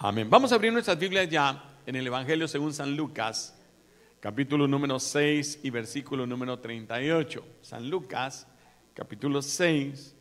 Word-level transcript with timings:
Amén. 0.00 0.30
Vamos 0.30 0.52
a 0.52 0.54
abrir 0.54 0.72
nuestras 0.72 0.96
Biblias 0.96 1.28
ya 1.28 1.60
en 1.84 1.96
el 1.96 2.06
Evangelio 2.06 2.46
según 2.46 2.72
San 2.72 2.94
Lucas, 2.94 3.58
capítulo 4.20 4.68
número 4.68 5.00
6 5.00 5.58
y 5.64 5.70
versículo 5.70 6.24
número 6.24 6.60
38. 6.60 7.44
San 7.62 7.90
Lucas, 7.90 8.46
capítulo 8.94 9.42
6 9.42 10.14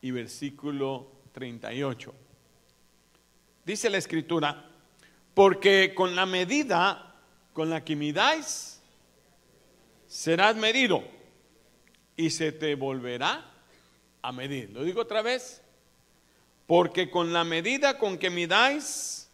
y 0.00 0.10
versículo 0.10 1.06
38. 1.32 2.14
Dice 3.66 3.90
la 3.90 3.98
escritura, 3.98 4.70
porque 5.34 5.92
con 5.94 6.16
la 6.16 6.24
medida 6.24 7.14
con 7.52 7.68
la 7.68 7.84
que 7.84 7.94
midáis, 7.94 8.80
serás 10.06 10.56
medido 10.56 11.04
y 12.16 12.30
se 12.30 12.52
te 12.52 12.74
volverá 12.74 13.52
a 14.22 14.32
medir. 14.32 14.70
Lo 14.70 14.82
digo 14.82 15.02
otra 15.02 15.20
vez, 15.20 15.60
porque 16.68 17.10
con 17.10 17.32
la 17.32 17.44
medida 17.44 17.96
con 17.96 18.18
que 18.18 18.28
midáis, 18.28 19.30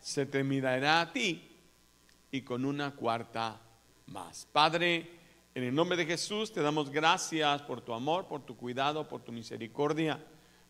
se 0.00 0.26
te 0.26 0.42
midará 0.42 1.02
a 1.02 1.12
ti 1.12 1.56
y 2.32 2.42
con 2.42 2.64
una 2.64 2.96
cuarta 2.96 3.60
más. 4.06 4.48
Padre, 4.50 5.08
en 5.54 5.62
el 5.62 5.72
nombre 5.72 5.96
de 5.96 6.04
Jesús 6.04 6.52
te 6.52 6.62
damos 6.62 6.90
gracias 6.90 7.62
por 7.62 7.80
tu 7.80 7.94
amor, 7.94 8.26
por 8.26 8.44
tu 8.44 8.56
cuidado, 8.56 9.06
por 9.06 9.22
tu 9.22 9.30
misericordia. 9.30 10.18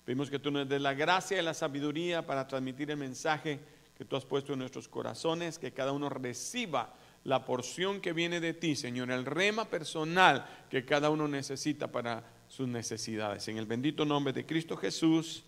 Pedimos 0.04 0.28
que 0.28 0.38
tú 0.38 0.50
nos 0.50 0.68
des 0.68 0.78
la 0.78 0.92
gracia 0.92 1.40
y 1.40 1.42
la 1.42 1.54
sabiduría 1.54 2.26
para 2.26 2.46
transmitir 2.46 2.90
el 2.90 2.98
mensaje 2.98 3.60
que 3.96 4.04
tú 4.04 4.14
has 4.14 4.26
puesto 4.26 4.52
en 4.52 4.59
nuestros 4.59 4.88
corazones, 4.88 5.59
que 5.59 5.73
cada 5.73 5.92
uno 5.92 6.10
reciba 6.10 6.92
la 7.24 7.46
porción 7.46 8.02
que 8.02 8.12
viene 8.12 8.40
de 8.40 8.52
ti, 8.52 8.76
Señor, 8.76 9.10
el 9.10 9.24
rema 9.24 9.70
personal 9.70 10.45
que 10.68 10.84
cada 10.84 11.09
uno 11.09 11.28
necesita 11.28 11.90
para 11.90 12.30
sus 12.46 12.68
necesidades. 12.68 13.48
En 13.48 13.56
el 13.56 13.64
bendito 13.64 14.04
nombre 14.04 14.34
de 14.34 14.45
Cristo 14.45 14.76
Jesús. 14.76 15.45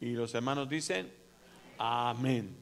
Y 0.00 0.10
los 0.10 0.34
hermanos 0.34 0.68
dicen, 0.68 1.12
amén. 1.78 2.56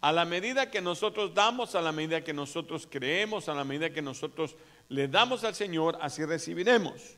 A 0.00 0.12
la 0.12 0.24
medida 0.24 0.70
que 0.70 0.80
nosotros 0.80 1.34
damos, 1.34 1.74
a 1.74 1.82
la 1.82 1.92
medida 1.92 2.22
que 2.22 2.32
nosotros 2.32 2.86
creemos, 2.88 3.48
a 3.48 3.54
la 3.54 3.64
medida 3.64 3.90
que 3.90 4.02
nosotros 4.02 4.56
le 4.88 5.08
damos 5.08 5.44
al 5.44 5.54
Señor, 5.54 5.98
así 6.00 6.24
recibiremos. 6.24 7.16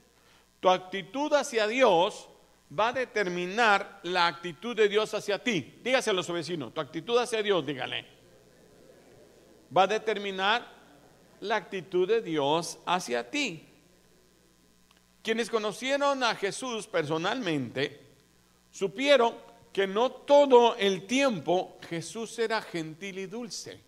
Tu 0.61 0.69
actitud 0.69 1.33
hacia 1.35 1.67
Dios 1.67 2.29
va 2.77 2.89
a 2.89 2.93
determinar 2.93 4.01
la 4.03 4.27
actitud 4.27 4.77
de 4.77 4.89
Dios 4.89 5.13
hacia 5.15 5.43
ti. 5.43 5.81
Dígaselo 5.83 6.21
a 6.21 6.25
su 6.25 6.33
vecino, 6.33 6.71
tu 6.71 6.81
actitud 6.81 7.19
hacia 7.19 7.43
Dios, 7.43 7.65
dígale. 7.65 8.07
Va 9.77 9.83
a 9.83 9.87
determinar 9.87 10.67
la 11.41 11.57
actitud 11.57 12.09
de 12.09 12.23
Dios 12.23 12.79
hacia 12.87 13.31
ti. 13.31 13.67
Quienes 15.23 15.51
conocieron 15.51 16.23
a 16.23 16.35
Jesús 16.35 16.87
personalmente, 16.87 18.01
supieron 18.71 19.35
que 19.73 19.87
no 19.87 20.11
todo 20.11 20.77
el 20.77 21.07
tiempo 21.07 21.79
Jesús 21.89 22.39
era 22.39 22.61
gentil 22.61 23.19
y 23.19 23.27
dulce. 23.27 23.81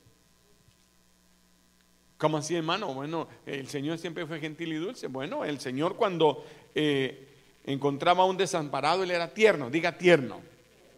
¿Cómo 2.17 2.39
así, 2.39 2.55
hermano? 2.55 2.95
Bueno, 2.95 3.27
el 3.47 3.67
Señor 3.67 3.99
siempre 3.99 4.25
fue 4.27 4.39
gentil 4.39 4.73
y 4.73 4.77
dulce. 4.77 5.09
Bueno, 5.09 5.45
el 5.45 5.59
Señor 5.59 5.97
cuando 5.97 6.45
eh, 6.73 7.29
encontraba 7.65 8.23
a 8.23 8.27
un 8.27 8.37
desamparado, 8.37 9.03
Él 9.03 9.11
era 9.11 9.35
tierno, 9.35 9.71
diga 9.71 9.99
tierno. 9.99 10.41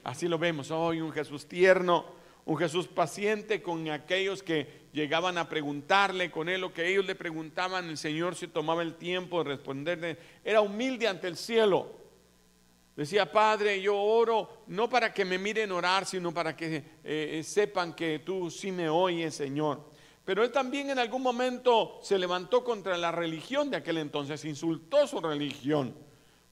Así 0.03 0.29
lo 0.29 0.39
vemos 0.39 0.71
hoy, 0.71 1.01
un 1.01 1.13
Jesús 1.13 1.47
tierno, 1.47 2.05
un 2.45 2.59
Jesús 2.59 2.89
paciente 2.89 3.63
con 3.63 3.89
aquellos 3.89 4.43
que 4.43 4.85
llegaban 4.93 5.39
a 5.39 5.49
preguntarle 5.49 6.31
con 6.31 6.51
Él 6.51 6.61
lo 6.61 6.75
que 6.75 6.89
ellos 6.91 7.07
le 7.07 7.15
preguntaban, 7.15 7.89
el 7.89 7.97
Señor 7.97 8.37
se 8.37 8.49
tomaba 8.49 8.83
el 8.83 8.97
tiempo 8.97 9.43
de 9.43 9.49
responderle. 9.49 10.19
Era 10.45 10.61
humilde 10.61 11.09
ante 11.09 11.27
el 11.27 11.39
cielo. 11.39 12.04
Decía, 12.97 13.31
Padre, 13.31 13.81
yo 13.81 14.01
oro 14.01 14.65
no 14.69 14.89
para 14.89 15.13
que 15.13 15.25
me 15.25 15.37
miren 15.37 15.73
orar, 15.73 16.07
sino 16.07 16.33
para 16.33 16.57
que 16.57 17.01
eh, 17.03 17.43
sepan 17.45 17.93
que 17.95 18.21
tú 18.21 18.51
sí 18.51 18.71
me 18.71 18.89
oyes, 18.89 19.35
Señor. 19.35 19.91
Pero 20.25 20.45
él 20.45 20.53
también 20.53 20.91
en 20.91 21.01
algún 21.01 21.21
momento 21.21 21.99
se 22.03 22.19
levantó 22.19 22.63
contra 22.63 22.97
la 22.97 23.11
religión 23.11 23.69
de 23.69 23.79
aquel 23.79 23.99
entonces, 23.99 24.45
insultó 24.45 25.07
su 25.09 25.21
religión, 25.21 25.95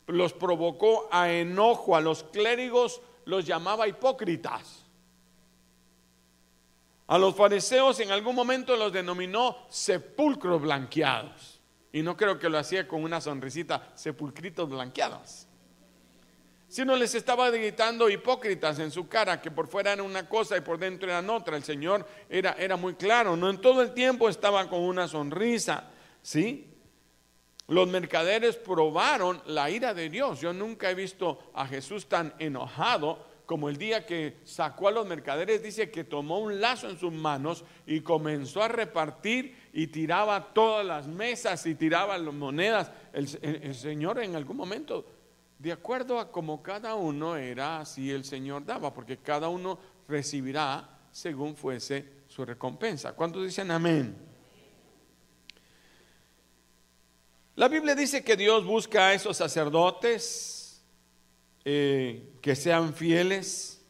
los 0.09 0.33
provocó 0.33 1.09
a 1.13 1.31
enojo, 1.31 1.95
a 1.95 2.01
los 2.01 2.25
clérigos 2.25 3.01
los 3.25 3.47
llamaba 3.47 3.87
hipócritas. 3.87 4.85
A 7.07 7.19
los 7.19 7.37
fariseos 7.37 8.01
en 8.01 8.11
algún 8.11 8.35
momento 8.35 8.77
los 8.77 8.93
denominó 8.93 9.57
sepulcros 9.69 10.61
blanqueados. 10.61 11.61
Y 11.93 12.03
no 12.03 12.17
creo 12.17 12.39
que 12.39 12.49
lo 12.49 12.59
hacía 12.59 12.89
con 12.89 13.05
una 13.05 13.21
sonrisita, 13.21 13.93
sepulcritos 13.95 14.69
blanqueados 14.69 15.47
no 16.87 16.97
les 16.97 17.15
estaba 17.15 17.51
gritando 17.51 18.09
hipócritas 18.09 18.79
en 18.79 18.91
su 18.91 19.07
cara, 19.07 19.43
que 19.43 19.51
por 19.51 19.69
fuera 19.69 19.93
era 19.93 20.03
una 20.03 20.27
cosa 20.27 20.57
y 20.57 20.63
por 20.63 20.79
dentro 20.79 21.07
eran 21.07 21.29
otra. 21.29 21.55
El 21.55 21.65
Señor 21.65 22.09
era, 22.31 22.53
era 22.53 22.77
muy 22.77 22.95
claro, 22.95 23.37
no 23.37 23.51
en 23.51 23.61
todo 23.61 23.83
el 23.83 23.93
tiempo 23.93 24.27
estaba 24.27 24.71
con 24.71 24.81
una 24.81 25.07
sonrisa, 25.07 25.91
¿sí? 26.23 26.71
Los 27.69 27.89
mercaderes 27.89 28.57
probaron 28.57 29.43
la 29.45 29.69
ira 29.69 29.93
de 29.93 30.09
Dios. 30.09 30.41
Yo 30.41 30.55
nunca 30.55 30.91
he 30.91 30.95
visto 30.95 31.51
a 31.53 31.67
Jesús 31.67 32.09
tan 32.09 32.33
enojado 32.39 33.27
como 33.45 33.69
el 33.69 33.77
día 33.77 34.07
que 34.07 34.39
sacó 34.45 34.89
a 34.89 34.93
los 34.93 35.07
mercaderes, 35.07 35.63
dice 35.63 35.91
que 35.91 36.05
tomó 36.05 36.39
un 36.39 36.59
lazo 36.59 36.89
en 36.89 36.99
sus 36.99 37.13
manos 37.13 37.65
y 37.87 38.01
comenzó 38.01 38.63
a 38.63 38.69
repartir 38.69 39.69
y 39.75 39.89
tiraba 39.89 40.55
todas 40.55 40.87
las 40.87 41.07
mesas 41.07 41.67
y 41.67 41.75
tiraba 41.75 42.17
las 42.17 42.33
monedas. 42.33 42.91
el 43.13 43.75
Señor 43.75 44.23
en 44.23 44.37
algún 44.37 44.57
momento 44.57 45.05
de 45.63 45.71
acuerdo 45.71 46.19
a 46.19 46.33
como 46.33 46.61
cada 46.61 46.97
uno 46.97 47.37
era, 47.37 47.79
así 47.79 48.11
el 48.11 48.25
Señor 48.25 48.65
daba, 48.65 48.93
porque 48.93 49.19
cada 49.19 49.49
uno 49.49 49.79
recibirá 50.09 50.99
según 51.13 51.55
fuese 51.55 52.25
su 52.27 52.45
recompensa. 52.45 53.13
¿Cuántos 53.13 53.45
dicen 53.45 53.71
amén? 53.71 54.17
La 57.55 57.69
Biblia 57.69 57.95
dice 57.95 58.25
que 58.25 58.37
Dios 58.37 58.67
busca 58.67 59.07
a 59.07 59.15
esos 59.15 59.37
sacerdotes 59.37 60.83
eh, 61.65 62.33
que 62.43 62.57
sean 62.57 62.93
fieles, 62.93 63.81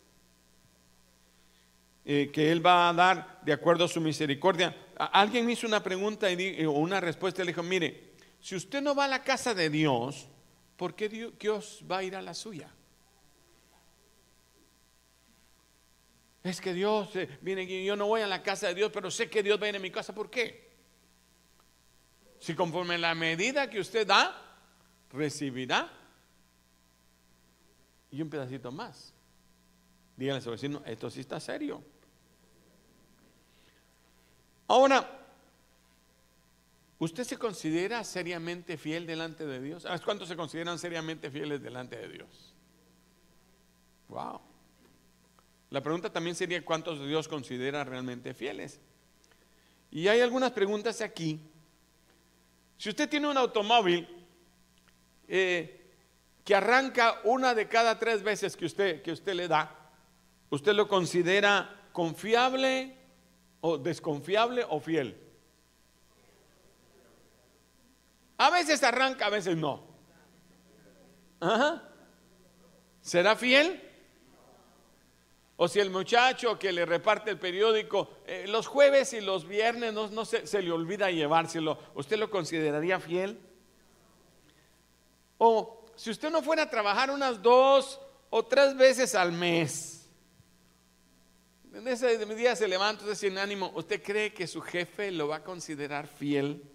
eh, 2.04 2.30
que 2.30 2.52
Él 2.52 2.64
va 2.64 2.90
a 2.90 2.92
dar 2.92 3.40
de 3.46 3.52
acuerdo 3.54 3.86
a 3.86 3.88
su 3.88 4.02
misericordia. 4.02 4.76
Alguien 4.98 5.46
me 5.46 5.52
hizo 5.52 5.66
una 5.66 5.82
pregunta 5.82 6.30
y 6.30 6.66
una 6.66 7.00
respuesta 7.00 7.40
y 7.40 7.46
le 7.46 7.52
dijo, 7.52 7.62
mire, 7.62 8.12
si 8.42 8.56
usted 8.56 8.82
no 8.82 8.94
va 8.94 9.06
a 9.06 9.08
la 9.08 9.24
casa 9.24 9.54
de 9.54 9.70
Dios, 9.70 10.28
¿por 10.82 10.96
qué 10.96 11.08
Dios 11.08 11.84
va 11.88 11.98
a 11.98 12.02
ir 12.02 12.16
a 12.16 12.20
la 12.20 12.34
suya? 12.34 12.68
Es 16.42 16.60
que 16.60 16.74
Dios, 16.74 17.10
viene 17.40 17.62
eh, 17.62 17.84
yo 17.84 17.94
no 17.94 18.08
voy 18.08 18.20
a 18.20 18.26
la 18.26 18.42
casa 18.42 18.66
de 18.66 18.74
Dios, 18.74 18.90
pero 18.92 19.08
sé 19.08 19.30
que 19.30 19.44
Dios 19.44 19.62
va 19.62 19.66
a 19.66 19.68
ir 19.68 19.76
a 19.76 19.78
mi 19.78 19.92
casa. 19.92 20.12
¿Por 20.12 20.28
qué? 20.28 20.72
Si 22.40 22.56
conforme 22.56 22.98
la 22.98 23.14
medida 23.14 23.70
que 23.70 23.78
usted 23.78 24.04
da, 24.04 24.36
recibirá 25.12 25.88
y 28.10 28.20
un 28.20 28.28
pedacito 28.28 28.72
más. 28.72 29.14
Díganle 30.16 30.38
a 30.40 30.42
su 30.42 30.50
vecino, 30.50 30.82
esto 30.84 31.08
sí 31.10 31.20
está 31.20 31.38
serio. 31.38 31.80
Ahora, 34.66 35.21
¿Usted 37.02 37.24
se 37.24 37.36
considera 37.36 38.04
seriamente 38.04 38.76
fiel 38.76 39.08
delante 39.08 39.44
de 39.44 39.60
Dios? 39.60 39.82
¿Sabes 39.82 40.02
cuántos 40.02 40.28
se 40.28 40.36
consideran 40.36 40.78
seriamente 40.78 41.32
fieles 41.32 41.60
delante 41.60 41.96
de 41.96 42.08
Dios? 42.08 42.54
Wow. 44.06 44.40
La 45.70 45.80
pregunta 45.82 46.12
también 46.12 46.36
sería 46.36 46.64
cuántos 46.64 47.04
Dios 47.04 47.26
considera 47.26 47.82
realmente 47.82 48.34
fieles. 48.34 48.78
Y 49.90 50.06
hay 50.06 50.20
algunas 50.20 50.52
preguntas 50.52 51.00
aquí. 51.00 51.40
Si 52.78 52.90
usted 52.90 53.08
tiene 53.08 53.26
un 53.26 53.36
automóvil 53.36 54.06
eh, 55.26 55.84
que 56.44 56.54
arranca 56.54 57.20
una 57.24 57.52
de 57.52 57.66
cada 57.66 57.98
tres 57.98 58.22
veces 58.22 58.56
que 58.56 58.66
usted, 58.66 59.02
que 59.02 59.10
usted 59.10 59.34
le 59.34 59.48
da, 59.48 59.90
¿usted 60.50 60.72
lo 60.72 60.86
considera 60.86 61.88
confiable 61.90 62.96
o 63.60 63.76
desconfiable 63.76 64.64
o 64.68 64.78
fiel? 64.78 65.31
A 68.42 68.50
veces 68.50 68.82
arranca, 68.82 69.26
a 69.26 69.30
veces 69.30 69.56
no. 69.56 69.84
¿Será 73.00 73.36
fiel? 73.36 73.80
O 75.54 75.68
si 75.68 75.78
el 75.78 75.90
muchacho 75.90 76.58
que 76.58 76.72
le 76.72 76.84
reparte 76.84 77.30
el 77.30 77.38
periódico 77.38 78.10
eh, 78.26 78.46
los 78.48 78.66
jueves 78.66 79.12
y 79.12 79.20
los 79.20 79.46
viernes 79.46 79.94
no, 79.94 80.24
se, 80.24 80.60
le 80.60 80.72
olvida 80.72 81.08
llevárselo, 81.12 81.78
¿usted 81.94 82.18
lo 82.18 82.30
consideraría 82.30 82.98
fiel? 82.98 83.38
O 85.38 85.86
si 85.94 86.10
usted 86.10 86.28
no 86.28 86.42
fuera 86.42 86.64
a 86.64 86.70
trabajar 86.70 87.12
unas 87.12 87.40
dos 87.40 88.00
o 88.30 88.44
tres 88.44 88.76
veces 88.76 89.14
al 89.14 89.30
mes, 89.30 90.10
en 91.72 91.86
ese 91.86 92.18
día 92.34 92.56
se 92.56 92.66
levanta 92.66 93.04
usted 93.04 93.14
sin 93.14 93.38
ánimo, 93.38 93.70
¿usted 93.76 94.02
cree 94.02 94.34
que 94.34 94.48
su 94.48 94.60
jefe 94.60 95.12
lo 95.12 95.28
va 95.28 95.36
a 95.36 95.44
considerar 95.44 96.08
fiel? 96.08 96.71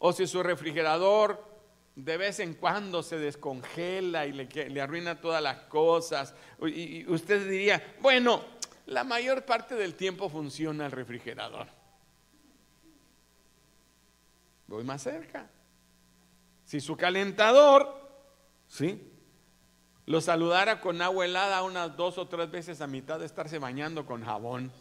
O 0.00 0.12
si 0.12 0.26
su 0.26 0.42
refrigerador 0.42 1.48
de 1.94 2.16
vez 2.16 2.40
en 2.40 2.54
cuando 2.54 3.02
se 3.02 3.18
descongela 3.18 4.26
y 4.26 4.32
le, 4.32 4.80
arruina 4.80 5.20
todas 5.20 5.42
las 5.42 5.58
cosas. 5.64 6.34
Y, 6.62 7.02
y 7.02 7.06
usted 7.06 7.48
diría, 7.48 7.96
bueno, 8.00 8.42
la 8.86 9.04
mayor 9.04 9.44
parte 9.44 9.74
del 9.74 9.94
tiempo 9.94 10.28
funciona 10.28 10.86
el 10.86 10.92
refrigerador. 10.92 11.68
Voy 14.66 14.84
más 14.84 15.02
cerca. 15.02 15.50
Si 16.64 16.80
su 16.80 16.96
calentador, 16.96 17.92
¿sí? 18.68 19.06
Lo 20.06 20.20
saludara 20.20 20.80
con 20.80 21.02
agua 21.02 21.26
helada 21.26 21.62
unas 21.62 21.94
dos 21.96 22.16
o 22.16 22.26
tres 22.26 22.50
veces 22.50 22.80
a 22.80 22.86
mitad 22.86 23.20
de 23.20 23.26
estarse 23.26 23.58
bañando 23.58 24.06
con 24.06 24.24
jabón. 24.24 24.72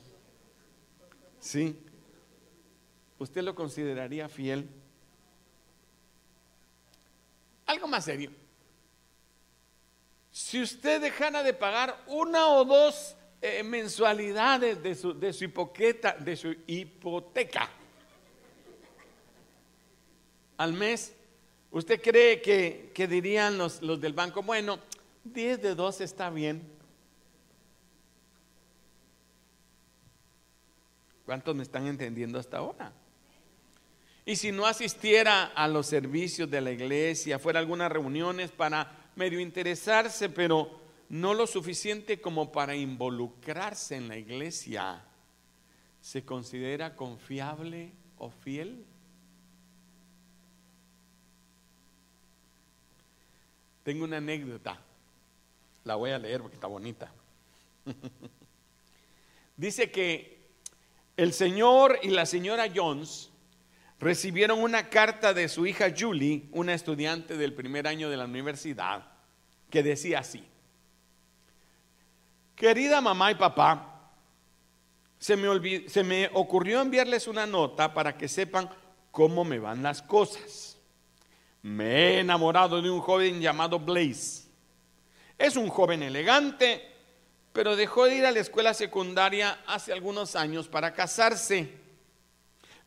¿Sí? 1.39 1.85
¿Usted 3.17 3.41
lo 3.41 3.53
consideraría 3.53 4.29
fiel? 4.29 4.69
Algo 7.69 7.87
más 7.87 8.05
serio. 8.05 8.31
Si 10.31 10.59
usted 10.59 10.99
dejara 10.99 11.43
de 11.43 11.53
pagar 11.53 12.03
una 12.07 12.47
o 12.47 12.65
dos 12.65 13.15
eh, 13.43 13.61
mensualidades 13.61 14.81
de 14.81 14.95
su, 14.95 15.13
de 15.13 15.31
su, 15.31 15.43
hipoteca, 15.43 16.13
de 16.13 16.35
su 16.35 16.55
hipoteca 16.65 17.69
al 20.57 20.73
mes, 20.73 21.13
¿usted 21.69 22.01
cree 22.01 22.41
que, 22.41 23.07
dirían 23.07 23.59
los, 23.59 23.83
los 23.83 24.01
del 24.01 24.13
banco, 24.13 24.41
bueno, 24.41 24.79
10 25.25 25.61
de 25.61 25.75
2 25.75 26.01
está 26.01 26.31
bien? 26.31 26.67
¿Cuántos 31.23 31.55
me 31.55 31.61
están 31.61 31.85
entendiendo 31.85 32.39
hasta 32.39 32.57
ahora? 32.57 32.91
Y 34.29 34.35
si 34.35 34.51
no 34.51 34.67
asistiera 34.67 35.45
a 35.55 35.67
los 35.67 35.87
servicios 35.87 36.51
de 36.51 36.61
la 36.61 36.69
iglesia, 36.69 37.39
fuera 37.39 37.57
a 37.57 37.61
algunas 37.61 37.91
reuniones 37.91 38.51
para 38.51 39.09
medio 39.15 39.39
interesarse, 39.39 40.29
pero 40.29 40.69
no 41.09 41.33
lo 41.33 41.47
suficiente 41.47 42.21
como 42.21 42.51
para 42.51 42.75
involucrarse 42.75 43.95
en 43.95 44.07
la 44.07 44.17
iglesia, 44.17 45.03
¿se 45.99 46.23
considera 46.25 46.95
confiable 46.95 47.91
o 48.19 48.29
fiel? 48.29 48.85
Tengo 53.81 54.03
una 54.03 54.17
anécdota, 54.17 54.79
la 55.85 55.95
voy 55.95 56.11
a 56.11 56.19
leer 56.19 56.41
porque 56.41 56.53
está 56.57 56.67
bonita. 56.67 57.11
Dice 59.57 59.89
que 59.89 60.37
el 61.17 61.33
señor 61.33 61.97
y 62.03 62.09
la 62.09 62.27
señora 62.27 62.71
Jones 62.71 63.31
recibieron 63.99 64.59
una 64.59 64.89
carta 64.89 65.33
de 65.33 65.49
su 65.49 65.65
hija 65.65 65.93
Julie, 65.97 66.43
una 66.51 66.73
estudiante 66.73 67.35
del 67.35 67.53
primer 67.53 67.87
año 67.87 68.09
de 68.09 68.17
la 68.17 68.25
universidad, 68.25 69.05
que 69.69 69.83
decía 69.83 70.19
así, 70.19 70.43
querida 72.55 73.01
mamá 73.01 73.31
y 73.31 73.35
papá, 73.35 73.89
se 75.19 75.35
me, 75.35 76.29
ocurrió 76.33 76.81
enviarles 76.81 77.27
una 77.27 77.45
nota 77.45 77.93
para 77.93 78.17
que 78.17 78.29
sepan 78.29 78.69
cómo 79.11 79.43
me 79.43 79.59
van 79.59 79.83
las 79.83 80.01
cosas. 80.01 80.77
Me 81.61 81.83
he 81.83 82.19
enamorado 82.19 82.81
de 82.81 82.89
un 82.89 83.01
joven 83.01 83.41
llamado 83.41 83.79
Blaze. 83.79 84.47
Es 85.37 85.57
un 85.57 85.67
joven 85.67 86.03
elegante, 86.03 86.89
pero 87.51 87.75
dejó 87.75 88.05
de 88.05 88.15
ir 88.15 88.25
a 88.25 88.31
la 88.31 88.39
escuela 88.39 88.73
secundaria 88.73 89.59
hace 89.67 89.91
algunos 89.91 90.37
años 90.37 90.69
para 90.69 90.93
casarse 90.93 91.88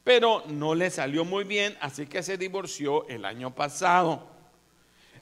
pero 0.05 0.43
no 0.49 0.75
le 0.75 0.91
salió 0.91 1.25
muy 1.25 1.45
bien, 1.45 1.77
así 1.81 2.07
que 2.07 2.23
se 2.23 2.37
divorció 2.37 3.07
el 3.09 3.25
año 3.25 3.55
pasado. 3.55 4.27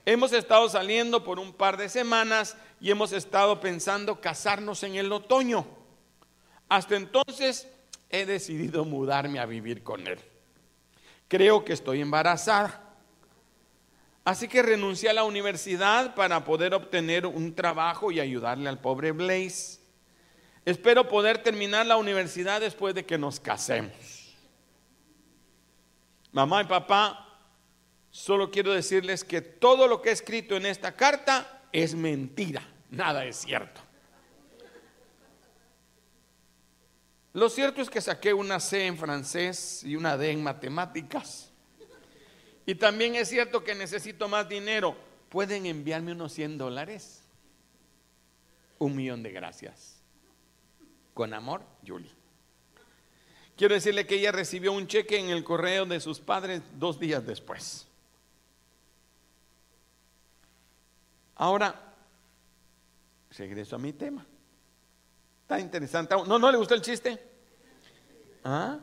Hemos 0.06 0.32
estado 0.32 0.68
saliendo 0.68 1.22
por 1.22 1.38
un 1.38 1.52
par 1.52 1.76
de 1.76 1.88
semanas 1.88 2.56
y 2.80 2.90
hemos 2.90 3.12
estado 3.12 3.60
pensando 3.60 4.20
casarnos 4.20 4.82
en 4.82 4.94
el 4.94 5.12
otoño. 5.12 5.66
Hasta 6.68 6.96
entonces 6.96 7.68
he 8.08 8.24
decidido 8.24 8.84
mudarme 8.84 9.38
a 9.38 9.46
vivir 9.46 9.82
con 9.82 10.06
él. 10.06 10.18
Creo 11.28 11.64
que 11.64 11.74
estoy 11.74 12.00
embarazada. 12.00 12.82
Así 14.24 14.48
que 14.48 14.62
renuncié 14.62 15.10
a 15.10 15.14
la 15.14 15.24
universidad 15.24 16.14
para 16.14 16.44
poder 16.44 16.74
obtener 16.74 17.26
un 17.26 17.54
trabajo 17.54 18.10
y 18.10 18.20
ayudarle 18.20 18.68
al 18.68 18.80
pobre 18.80 19.12
Blaze. 19.12 19.80
Espero 20.64 21.08
poder 21.08 21.42
terminar 21.42 21.86
la 21.86 21.96
universidad 21.96 22.60
después 22.60 22.94
de 22.94 23.04
que 23.04 23.18
nos 23.18 23.40
casemos. 23.40 24.19
Mamá 26.32 26.62
y 26.62 26.64
papá, 26.64 27.26
solo 28.10 28.50
quiero 28.50 28.72
decirles 28.72 29.24
que 29.24 29.40
todo 29.40 29.88
lo 29.88 30.00
que 30.00 30.10
he 30.10 30.12
escrito 30.12 30.56
en 30.56 30.66
esta 30.66 30.94
carta 30.96 31.64
es 31.72 31.94
mentira, 31.94 32.62
nada 32.90 33.24
es 33.24 33.36
cierto. 33.36 33.80
Lo 37.32 37.48
cierto 37.48 37.80
es 37.80 37.90
que 37.90 38.00
saqué 38.00 38.32
una 38.32 38.58
C 38.58 38.86
en 38.86 38.98
francés 38.98 39.84
y 39.84 39.94
una 39.94 40.16
D 40.16 40.30
en 40.32 40.42
matemáticas. 40.42 41.50
Y 42.66 42.74
también 42.74 43.14
es 43.14 43.28
cierto 43.28 43.62
que 43.62 43.74
necesito 43.74 44.28
más 44.28 44.48
dinero. 44.48 44.96
¿Pueden 45.28 45.66
enviarme 45.66 46.12
unos 46.12 46.32
100 46.32 46.58
dólares? 46.58 47.22
Un 48.78 48.96
millón 48.96 49.22
de 49.22 49.30
gracias. 49.30 50.02
Con 51.14 51.32
amor, 51.34 51.62
Julie. 51.86 52.19
Quiero 53.60 53.74
decirle 53.74 54.06
que 54.06 54.14
ella 54.14 54.32
recibió 54.32 54.72
un 54.72 54.86
cheque 54.86 55.18
en 55.18 55.28
el 55.28 55.44
correo 55.44 55.84
de 55.84 56.00
sus 56.00 56.18
padres 56.18 56.62
dos 56.78 56.98
días 56.98 57.26
después. 57.26 57.86
Ahora, 61.34 61.94
regreso 63.36 63.76
a 63.76 63.78
mi 63.78 63.92
tema. 63.92 64.24
Está 65.42 65.60
interesante. 65.60 66.14
¿No, 66.26 66.38
no 66.38 66.50
le 66.50 66.56
gustó 66.56 66.74
el 66.74 66.80
chiste? 66.80 67.22
¿Ah? 68.44 68.78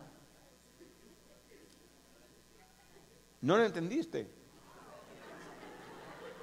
¿No 3.41 3.57
lo 3.57 3.65
entendiste? 3.65 4.29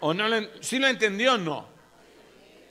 ¿O 0.00 0.12
no 0.12 0.26
lo, 0.26 0.60
¿Sí 0.60 0.81
lo 0.81 0.88
entendió 0.88 1.34
o 1.34 1.38
no? 1.38 1.69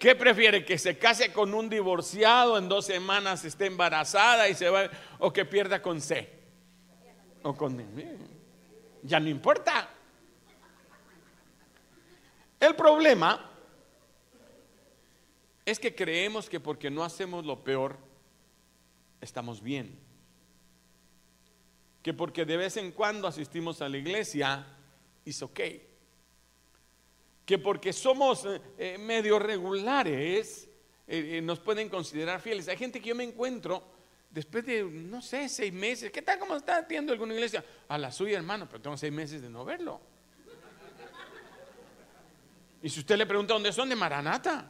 ¿Qué 0.03 0.15
prefiere? 0.15 0.65
¿Que 0.65 0.77
se 0.77 0.97
case 0.97 1.31
con 1.31 1.53
un 1.53 1.69
divorciado 1.69 2.57
en 2.57 2.67
dos 2.67 2.87
semanas, 2.87 3.45
esté 3.45 3.67
embarazada 3.67 4.49
y 4.49 4.53
se 4.53 4.69
va, 4.69 4.89
o 5.19 5.31
que 5.31 5.45
pierda 5.45 5.81
con 5.81 6.01
C? 6.01 6.29
O 7.41 7.55
con 7.55 7.81
Ya 9.01 9.21
no 9.21 9.29
importa. 9.29 9.87
El 12.59 12.75
problema 12.75 13.49
es 15.63 15.79
que 15.79 15.95
creemos 15.95 16.49
que 16.49 16.59
porque 16.59 16.91
no 16.91 17.05
hacemos 17.05 17.45
lo 17.45 17.63
peor, 17.63 17.97
estamos 19.21 19.63
bien. 19.63 19.97
Que 22.01 22.13
porque 22.13 22.43
de 22.43 22.57
vez 22.57 22.75
en 22.75 22.91
cuando 22.91 23.25
asistimos 23.25 23.81
a 23.81 23.87
la 23.87 23.95
iglesia, 23.95 24.67
es 25.23 25.41
ok 25.41 25.61
que 27.45 27.57
porque 27.57 27.91
somos 27.91 28.45
eh, 28.45 28.61
eh, 28.77 28.97
medio 28.97 29.37
regulares, 29.39 30.69
eh, 31.07 31.41
nos 31.43 31.59
pueden 31.59 31.89
considerar 31.89 32.39
fieles. 32.39 32.67
Hay 32.67 32.77
gente 32.77 33.01
que 33.01 33.09
yo 33.09 33.15
me 33.15 33.23
encuentro 33.23 33.83
después 34.29 34.65
de, 34.65 34.83
no 34.83 35.21
sé, 35.21 35.49
seis 35.49 35.73
meses. 35.73 36.11
¿Qué 36.11 36.21
tal? 36.21 36.39
¿Cómo 36.39 36.55
está 36.55 36.77
atiendo 36.77 37.11
alguna 37.11 37.33
iglesia? 37.33 37.63
A 37.87 37.97
la 37.97 38.11
suya, 38.11 38.37
hermano, 38.37 38.67
pero 38.67 38.81
tengo 38.81 38.97
seis 38.97 39.11
meses 39.11 39.41
de 39.41 39.49
no 39.49 39.65
verlo. 39.65 39.99
Y 42.81 42.89
si 42.89 42.99
usted 42.99 43.17
le 43.17 43.25
pregunta 43.25 43.53
dónde 43.53 43.71
son, 43.71 43.89
de 43.89 43.95
Maranata. 43.95 44.69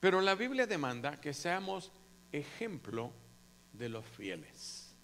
Pero 0.00 0.20
la 0.22 0.34
Biblia 0.34 0.66
demanda 0.66 1.20
que 1.20 1.34
seamos 1.34 1.92
ejemplo 2.32 3.12
de 3.80 3.88
los 3.88 4.04
fieles. 4.04 4.94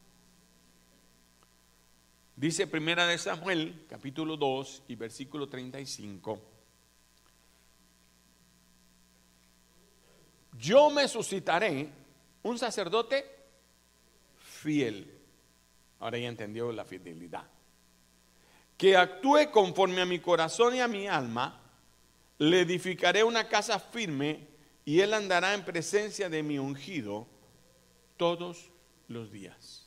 Dice 2.36 2.66
Primera 2.66 3.06
de 3.06 3.16
Samuel, 3.16 3.86
capítulo 3.88 4.36
2 4.36 4.82
y 4.88 4.94
versículo 4.94 5.48
35. 5.48 6.38
Yo 10.58 10.90
me 10.90 11.08
suscitaré 11.08 11.88
un 12.42 12.58
sacerdote 12.58 13.24
fiel. 14.38 15.10
Ahora 15.98 16.18
ya 16.18 16.28
entendió 16.28 16.70
la 16.70 16.84
fidelidad. 16.84 17.44
Que 18.76 18.94
actúe 18.94 19.50
conforme 19.50 20.02
a 20.02 20.06
mi 20.06 20.18
corazón 20.18 20.76
y 20.76 20.80
a 20.80 20.88
mi 20.88 21.08
alma. 21.08 21.62
Le 22.36 22.60
edificaré 22.60 23.24
una 23.24 23.48
casa 23.48 23.80
firme 23.80 24.46
y 24.84 25.00
él 25.00 25.14
andará 25.14 25.54
en 25.54 25.64
presencia 25.64 26.28
de 26.28 26.42
mi 26.42 26.58
ungido 26.58 27.26
todos 28.16 28.70
los 29.08 29.30
días. 29.30 29.86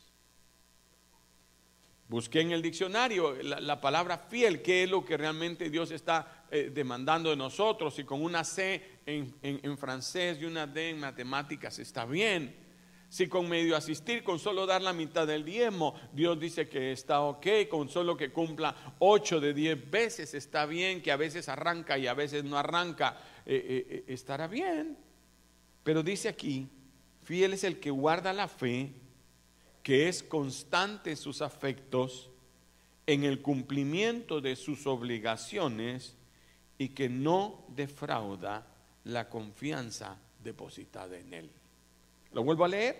Busqué 2.09 2.41
en 2.41 2.51
el 2.51 2.63
diccionario 2.63 3.35
la, 3.43 3.79
palabra 3.79 4.17
fiel, 4.17 4.63
que 4.63 4.83
es 4.83 4.89
lo 4.89 5.05
que 5.05 5.15
realmente 5.15 5.69
Dios 5.69 5.91
está 5.91 6.45
eh, 6.49 6.71
demandando 6.73 7.29
de 7.29 7.35
nosotros. 7.35 7.99
Y 7.99 8.03
con 8.03 8.23
una 8.23 8.43
C 8.43 9.01
en, 9.05 9.77
francés 9.77 10.39
y 10.41 10.45
una 10.45 10.65
D 10.65 10.89
en 10.89 10.99
matemáticas 10.99 11.77
está 11.77 12.05
bien. 12.05 12.55
Si 13.09 13.27
con 13.27 13.47
medio 13.47 13.75
asistir, 13.75 14.23
con 14.23 14.39
solo 14.39 14.65
dar 14.65 14.81
la 14.81 14.91
mitad 14.91 15.27
del 15.27 15.45
diezmo, 15.45 15.93
Dios 16.11 16.39
dice 16.39 16.67
que 16.67 16.91
está 16.91 17.21
ok, 17.21 17.45
con 17.69 17.89
solo 17.89 18.17
que 18.17 18.31
cumpla 18.31 18.95
ocho 18.97 19.39
de 19.39 19.53
diez 19.53 19.89
veces 19.91 20.33
está 20.33 20.65
bien, 20.65 21.03
que 21.03 21.11
a 21.11 21.15
veces 21.15 21.47
arranca 21.47 21.95
y 21.99 22.07
a 22.07 22.15
veces 22.15 22.43
no 22.43 22.57
arranca, 22.57 23.17
eh, 23.45 23.85
eh, 23.87 24.03
estará 24.07 24.47
bien. 24.47 24.97
Pero 25.83 26.01
dice 26.01 26.27
aquí, 26.27 26.67
fiel 27.29 27.53
es 27.53 27.63
el 27.63 27.79
que 27.79 27.91
guarda 27.91 28.33
la 28.33 28.47
fe, 28.47 28.91
que 29.83 30.09
es 30.09 30.23
constante 30.23 31.11
en 31.11 31.15
sus 31.15 31.43
afectos, 31.43 32.31
en 33.05 33.23
el 33.23 33.43
cumplimiento 33.43 34.41
de 34.41 34.55
sus 34.55 34.87
obligaciones 34.87 36.15
y 36.79 36.89
que 36.89 37.07
no 37.07 37.65
defrauda 37.67 38.65
la 39.03 39.29
confianza 39.29 40.17
depositada 40.43 41.19
en 41.19 41.31
él. 41.35 41.51
Lo 42.33 42.43
vuelvo 42.43 42.65
a 42.65 42.69
leer. 42.69 42.99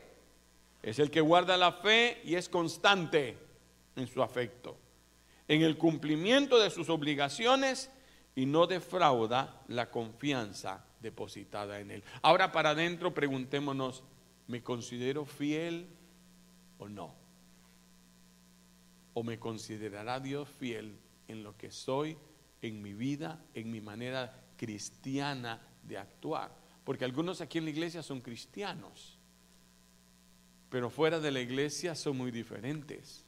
Es 0.84 1.00
el 1.00 1.10
que 1.10 1.22
guarda 1.22 1.58
la 1.58 1.72
fe 1.72 2.22
y 2.24 2.36
es 2.36 2.50
constante 2.50 3.36
en 3.96 4.06
su 4.06 4.22
afecto, 4.22 4.78
en 5.48 5.64
el 5.64 5.76
cumplimiento 5.76 6.60
de 6.60 6.70
sus 6.70 6.88
obligaciones 6.90 7.90
y 8.36 8.46
no 8.46 8.68
defrauda 8.68 9.64
la 9.70 9.90
confianza 9.90 10.86
depositada 11.02 11.80
en 11.80 11.90
él. 11.90 12.04
Ahora 12.22 12.52
para 12.52 12.70
adentro 12.70 13.12
preguntémonos, 13.12 14.04
¿me 14.50 14.62
considero 14.62 15.24
fiel 15.24 15.88
o 16.77 16.89
no? 16.89 17.15
¿O 19.13 19.24
me 19.24 19.39
considerará 19.39 20.20
Dios 20.20 20.50
fiel 20.50 20.98
en 21.29 21.44
lo 21.44 21.58
que 21.58 21.72
soy, 21.72 22.18
en 22.62 22.82
mi 22.82 22.94
vida, 22.94 23.41
en 23.53 23.72
mi 23.72 23.79
manera 23.79 24.38
cristiana 24.58 25.62
de 25.84 25.98
actuar? 25.98 26.51
Porque 26.84 27.06
algunos 27.06 27.39
aquí 27.39 27.60
en 27.60 27.63
la 27.63 27.72
iglesia 27.72 28.03
son 28.03 28.20
cristianos 28.20 29.20
pero 30.70 30.89
fuera 30.89 31.20
de 31.20 31.32
la 31.32 31.41
iglesia 31.41 31.96
son 31.96 32.18
muy 32.18 32.32
diferentes. 32.32 33.25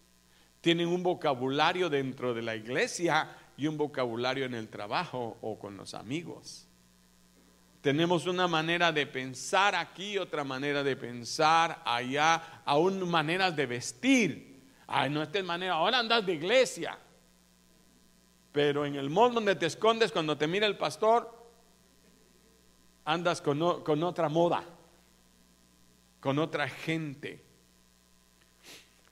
Tienen 0.61 0.87
un 0.87 1.01
vocabulario 1.01 1.89
dentro 1.89 2.33
de 2.33 2.43
la 2.43 2.55
iglesia 2.55 3.35
y 3.57 3.67
un 3.67 3.77
vocabulario 3.77 4.45
en 4.45 4.53
el 4.53 4.69
trabajo 4.69 5.37
o 5.41 5.57
con 5.57 5.75
los 5.75 5.95
amigos. 5.95 6.67
Tenemos 7.81 8.27
una 8.27 8.47
manera 8.47 8.91
de 8.91 9.07
pensar 9.07 9.75
aquí, 9.75 10.17
otra 10.17 10.43
manera 10.43 10.83
de 10.83 10.95
pensar 10.95 11.81
allá, 11.83 12.61
aún 12.63 13.09
maneras 13.09 13.55
de 13.55 13.65
vestir. 13.65 14.61
Ay, 14.87 15.09
no, 15.09 15.23
esta 15.23 15.39
es 15.39 15.45
manera, 15.45 15.73
ahora 15.73 15.99
andas 15.99 16.25
de 16.25 16.33
iglesia. 16.33 16.97
Pero 18.51 18.85
en 18.85 18.95
el 18.95 19.09
mundo 19.09 19.35
donde 19.35 19.55
te 19.55 19.65
escondes 19.65 20.11
cuando 20.11 20.37
te 20.37 20.47
mira 20.47 20.67
el 20.67 20.77
pastor, 20.77 21.33
andas 23.05 23.41
con, 23.41 23.83
con 23.83 24.03
otra 24.03 24.29
moda 24.29 24.63
con 26.21 26.37
otra 26.39 26.69
gente. 26.69 27.43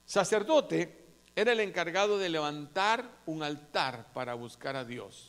Sacerdote 0.05 1.07
era 1.35 1.51
el 1.51 1.59
encargado 1.59 2.17
de 2.17 2.29
levantar 2.29 3.03
un 3.25 3.43
altar 3.43 4.13
para 4.13 4.35
buscar 4.35 4.75
a 4.75 4.85
Dios. 4.85 5.28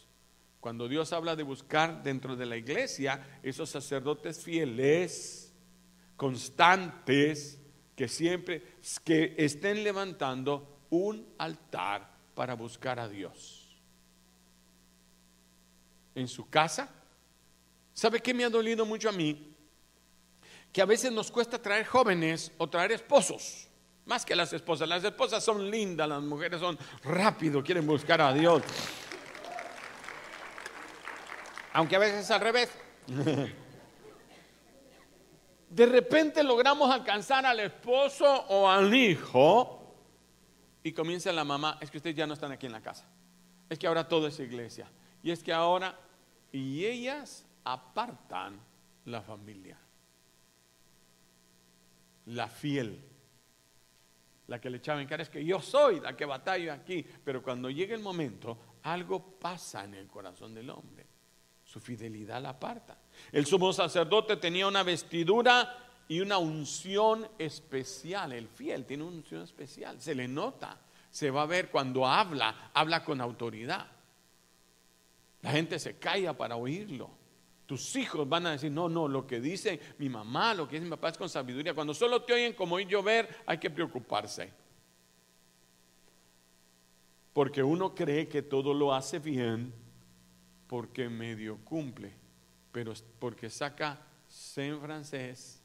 Cuando 0.61 0.89
Dios 0.89 1.13
habla 1.13 1.37
de 1.37 1.43
buscar 1.43 2.03
dentro 2.03 2.37
de 2.37 2.47
la 2.47 2.57
iglesia, 2.57 3.41
esos 3.43 3.71
sacerdotes 3.71 4.43
fieles, 4.43 5.55
constantes, 6.17 7.59
que 7.97 8.09
siempre 8.09 8.63
que 9.05 9.35
estén 9.39 9.83
levantando 9.83 10.87
un 10.91 11.27
altar 11.39 12.11
para 12.35 12.55
buscar 12.55 12.99
a 12.99 13.09
Dios. 13.09 13.77
En 16.15 16.29
su 16.29 16.49
casa, 16.51 16.91
¿sabe 17.95 18.21
qué 18.21 18.35
me 18.35 18.45
ha 18.45 18.51
dolido 18.51 18.85
mucho 18.85 19.09
a 19.09 19.13
mí? 19.13 19.51
que 20.73 20.83
a 20.83 20.87
veces 20.87 21.13
nos 21.13 21.31
cuesta 21.31 21.61
traer 21.61 21.87
jóvenes 21.87 22.53
o 22.59 22.69
traer 22.69 22.93
esposos, 22.93 23.69
más 24.07 24.25
que 24.25 24.37
las 24.37 24.53
esposas. 24.53 24.89
Las 24.89 25.03
esposas 25.05 25.43
son 25.43 25.71
lindas, 25.71 26.09
las 26.09 26.23
mujeres 26.23 26.61
son 26.61 26.79
rápido, 27.03 27.63
quieren 27.63 27.87
buscar 27.87 28.21
a 28.21 28.33
Dios. 28.33 28.63
Aunque 31.73 31.97
a 31.97 31.99
veces 31.99 32.25
es 32.25 32.31
al 32.31 32.41
revés. 32.41 32.71
De 35.71 35.87
repente 35.87 36.43
logramos 36.43 36.91
alcanzar 36.91 37.47
al 37.47 37.61
esposo 37.61 38.27
o 38.49 38.69
al 38.69 38.93
hijo 38.93 39.95
y 40.83 40.93
comienza 40.93 41.33
la 41.33 41.45
mamá, 41.45 41.79
es 41.81 41.91
que 41.91 41.99
ustedes 41.99 42.17
ya 42.17 42.27
no 42.27 42.35
están 42.35 42.51
aquí 42.51 42.67
en 42.67 42.73
la 42.73 42.81
casa. 42.81 43.07
Es 43.69 43.79
que 43.79 43.87
ahora 43.87 44.09
todo 44.09 44.27
es 44.27 44.41
iglesia. 44.41 44.91
Y 45.23 45.31
es 45.31 45.45
que 45.45 45.53
ahora, 45.53 45.97
y 46.51 46.85
ellas 46.85 47.47
apartan 47.63 48.59
la 49.05 49.23
familia 49.23 49.79
la 52.27 52.49
fiel, 52.49 53.03
la 54.47 54.61
que 54.61 54.71
le 54.71 54.79
echaba 54.79 55.01
en 55.01 55.09
cara 55.09 55.23
es 55.23 55.29
que 55.29 55.45
yo 55.45 55.61
soy 55.61 56.01
la 56.01 56.17
que 56.17 56.25
batallo 56.25 56.73
aquí, 56.73 57.05
pero 57.25 57.43
cuando 57.43 57.71
llega 57.71 57.95
el 57.95 58.03
momento, 58.03 58.59
algo 58.83 59.39
pasa 59.39 59.85
en 59.85 59.95
el 59.95 60.09
corazón 60.09 60.55
del 60.55 60.71
hombre. 60.71 61.07
Su 61.71 61.79
fidelidad 61.79 62.43
la 62.43 62.49
aparta. 62.49 62.99
El 63.31 63.47
sumo 63.47 63.73
sacerdote 63.73 64.37
tenía 64.39 64.67
una 64.67 64.83
vestidura 64.83 65.79
y 66.09 66.19
una 66.19 66.37
unción 66.37 67.29
especial. 67.39 68.33
El 68.33 68.49
fiel 68.49 68.85
tiene 68.87 69.05
una 69.05 69.19
unción 69.19 69.43
especial, 69.43 70.01
se 70.01 70.17
le 70.17 70.27
nota, 70.27 70.81
se 71.13 71.31
va 71.31 71.43
a 71.43 71.47
ver 71.47 71.71
cuando 71.71 72.09
habla, 72.09 72.73
habla 72.75 73.05
con 73.05 73.21
autoridad. 73.21 73.87
La 75.43 75.53
gente 75.53 75.79
se 75.79 75.97
calla 75.97 76.37
para 76.37 76.57
oírlo. 76.57 77.09
Tus 77.67 77.95
hijos 77.95 78.29
van 78.29 78.47
a 78.47 78.51
decir, 78.51 78.73
no, 78.73 78.89
no, 78.89 79.07
lo 79.07 79.25
que 79.25 79.41
dice 79.41 79.79
mi 79.99 80.09
mamá, 80.09 80.55
lo 80.55 80.67
que 80.67 80.75
dice 80.75 80.87
mi 80.87 80.91
papá 80.91 81.11
es 81.11 81.19
con 81.19 81.29
sabiduría. 81.29 81.73
Cuando 81.73 81.95
solo 81.95 82.23
te 82.23 82.33
oyen 82.33 82.55
como 82.55 82.75
oír 82.75 82.89
llover, 82.89 83.29
hay 83.47 83.59
que 83.59 83.71
preocuparse. 83.71 84.53
Porque 87.33 87.63
uno 87.63 87.95
cree 87.95 88.27
que 88.27 88.43
todo 88.43 88.75
lo 88.75 88.93
hace 88.93 89.21
bien 89.21 89.73
porque 90.71 91.09
medio 91.09 91.59
cumple, 91.65 92.13
pero 92.71 92.95
porque 93.19 93.51
saca 93.51 94.07
C 94.29 94.69
en 94.69 94.81
francés 94.81 95.61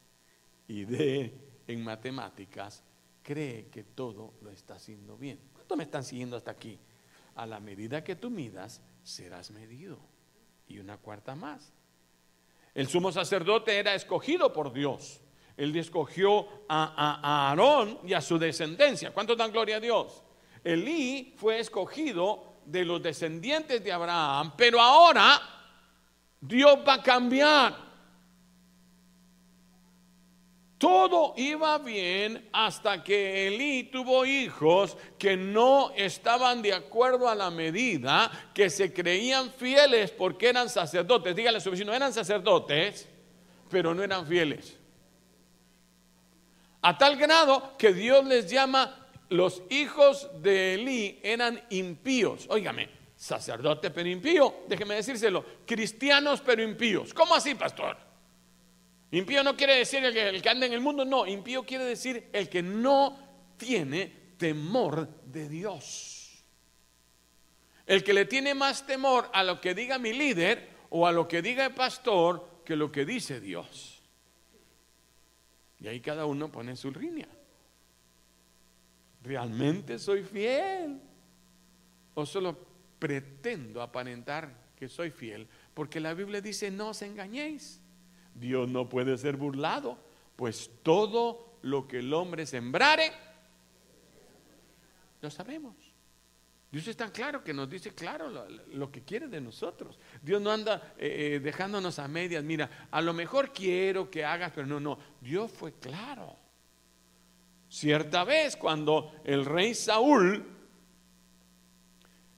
y 0.67 0.83
D 0.83 1.31
en 1.67 1.83
matemáticas, 1.83 2.83
cree 3.21 3.67
que 3.67 3.83
todo 3.83 4.33
lo 4.41 4.49
está 4.49 4.73
haciendo 4.73 5.15
bien. 5.15 5.39
¿Cuánto 5.53 5.77
me 5.77 5.83
están 5.83 6.03
siguiendo 6.03 6.35
hasta 6.35 6.49
aquí? 6.49 6.79
A 7.35 7.45
la 7.45 7.59
medida 7.59 8.03
que 8.03 8.15
tú 8.15 8.31
midas, 8.31 8.81
serás 9.03 9.51
medido. 9.51 9.99
Y 10.67 10.79
una 10.79 10.97
cuarta 10.97 11.35
más. 11.35 11.71
El 12.73 12.87
sumo 12.87 13.11
sacerdote 13.11 13.77
era 13.77 13.93
escogido 13.93 14.51
por 14.51 14.73
Dios. 14.73 15.21
Él 15.55 15.75
escogió 15.75 16.47
a, 16.67 17.49
Aarón 17.51 17.99
y 18.05 18.13
a 18.13 18.21
su 18.21 18.39
descendencia. 18.39 19.13
¿Cuántos 19.13 19.37
dan 19.37 19.51
gloria 19.51 19.75
a 19.75 19.79
Dios? 19.79 20.23
Elí 20.63 21.35
fue 21.37 21.59
escogido 21.59 22.54
de 22.65 22.85
los 22.85 23.01
descendientes 23.01 23.83
de 23.83 23.91
Abraham, 23.91 24.53
pero 24.57 24.81
ahora 24.81 25.41
Dios 26.39 26.79
va 26.87 26.95
a 26.95 27.03
cambiar. 27.03 27.85
Todo 30.77 31.33
iba 31.37 31.77
bien 31.77 32.49
hasta 32.51 33.01
que 33.03 33.47
Elí 33.47 33.83
tuvo 33.83 34.25
hijos 34.25 34.97
que 35.17 35.37
no 35.37 35.91
estaban 35.95 36.61
de 36.61 36.73
acuerdo 36.73 37.29
a 37.29 37.35
la 37.35 37.49
medida, 37.49 38.29
que 38.53 38.69
se 38.69 38.93
creían 38.93 39.51
fieles 39.51 40.11
porque 40.11 40.49
eran 40.49 40.69
sacerdotes. 40.69 41.35
Dígale 41.35 41.59
a 41.59 41.61
su 41.61 41.71
vecino, 41.71 41.93
eran 41.93 42.11
sacerdotes, 42.11 43.07
pero 43.69 43.93
no 43.93 44.03
eran 44.03 44.27
fieles. 44.27 44.77
A 46.81 46.97
tal 46.97 47.15
grado 47.15 47.75
que 47.77 47.93
Dios 47.93 48.23
les 48.25 48.47
llama, 48.51 49.04
los 49.29 49.63
hijos 49.69 50.29
de 50.41 50.75
Elí 50.75 51.19
eran 51.23 51.61
impíos. 51.69 52.45
Óigame, 52.49 52.89
sacerdote 53.15 53.91
pero 53.91 54.09
impío, 54.09 54.63
déjeme 54.67 54.95
decírselo, 54.95 55.45
cristianos 55.65 56.41
pero 56.41 56.61
impíos. 56.61 57.13
¿Cómo 57.13 57.35
así, 57.35 57.55
pastor? 57.55 57.97
Impío 59.11 59.43
no 59.43 59.55
quiere 59.55 59.77
decir 59.77 60.03
el 60.03 60.13
que, 60.13 60.29
el 60.29 60.41
que 60.41 60.49
anda 60.49 60.65
en 60.65 60.73
el 60.73 60.81
mundo, 60.81 61.05
no. 61.05 61.25
Impío 61.25 61.63
quiere 61.63 61.85
decir 61.85 62.29
el 62.33 62.49
que 62.49 62.61
no 62.61 63.17
tiene 63.57 64.25
temor 64.37 65.07
de 65.25 65.47
Dios. 65.47 66.43
El 67.85 68.03
que 68.03 68.13
le 68.13 68.25
tiene 68.25 68.53
más 68.53 68.85
temor 68.85 69.29
a 69.31 69.43
lo 69.43 69.61
que 69.61 69.73
diga 69.73 69.99
mi 69.99 70.11
líder 70.11 70.69
o 70.89 71.07
a 71.07 71.11
lo 71.11 71.27
que 71.27 71.41
diga 71.41 71.65
el 71.65 71.73
pastor 71.73 72.61
que 72.65 72.75
lo 72.75 72.91
que 72.91 73.05
dice 73.05 73.39
Dios. 73.39 74.01
Y 75.79 75.87
ahí 75.87 76.01
cada 76.01 76.25
uno 76.25 76.51
pone 76.51 76.75
su 76.75 76.91
línea. 76.91 77.27
¿Realmente 79.25 79.97
soy 79.97 80.23
fiel? 80.23 81.01
¿O 82.13 82.25
solo 82.25 82.57
pretendo 82.99 83.81
aparentar 83.81 84.53
que 84.75 84.87
soy 84.87 85.09
fiel? 85.09 85.47
Porque 85.73 85.99
la 85.99 86.13
Biblia 86.13 86.41
dice, 86.41 86.69
no 86.69 86.89
os 86.89 87.01
engañéis. 87.01 87.81
Dios 88.35 88.69
no 88.69 88.87
puede 88.87 89.17
ser 89.17 89.35
burlado, 89.35 89.97
pues 90.35 90.69
todo 90.83 91.57
lo 91.63 91.87
que 91.87 91.99
el 91.99 92.13
hombre 92.13 92.45
sembrare, 92.45 93.11
lo 95.21 95.31
sabemos. 95.31 95.75
Dios 96.71 96.87
es 96.87 96.97
tan 96.97 97.09
claro 97.09 97.43
que 97.43 97.53
nos 97.53 97.69
dice 97.69 97.95
claro 97.95 98.29
lo, 98.73 98.91
que 98.91 99.01
quiere 99.03 99.27
de 99.27 99.39
nosotros. 99.39 99.97
Dios 100.21 100.41
no 100.41 100.51
anda 100.51 100.93
eh, 100.97 101.35
eh, 101.35 101.39
dejándonos 101.39 101.97
a 101.99 102.07
medias. 102.07 102.43
Mira, 102.43 102.87
a 102.91 103.01
lo 103.01 103.13
mejor 103.13 103.53
quiero 103.53 104.11
que 104.11 104.25
hagas, 104.25 104.51
pero 104.53 104.67
no, 104.67 104.79
no. 104.79 104.99
Dios 105.21 105.49
fue 105.51 105.73
claro. 105.73 106.44
Cierta 107.69 108.23
vez 108.23 108.55
cuando 108.55 109.11
el 109.23 109.45
rey 109.45 109.73
Saúl 109.73 110.55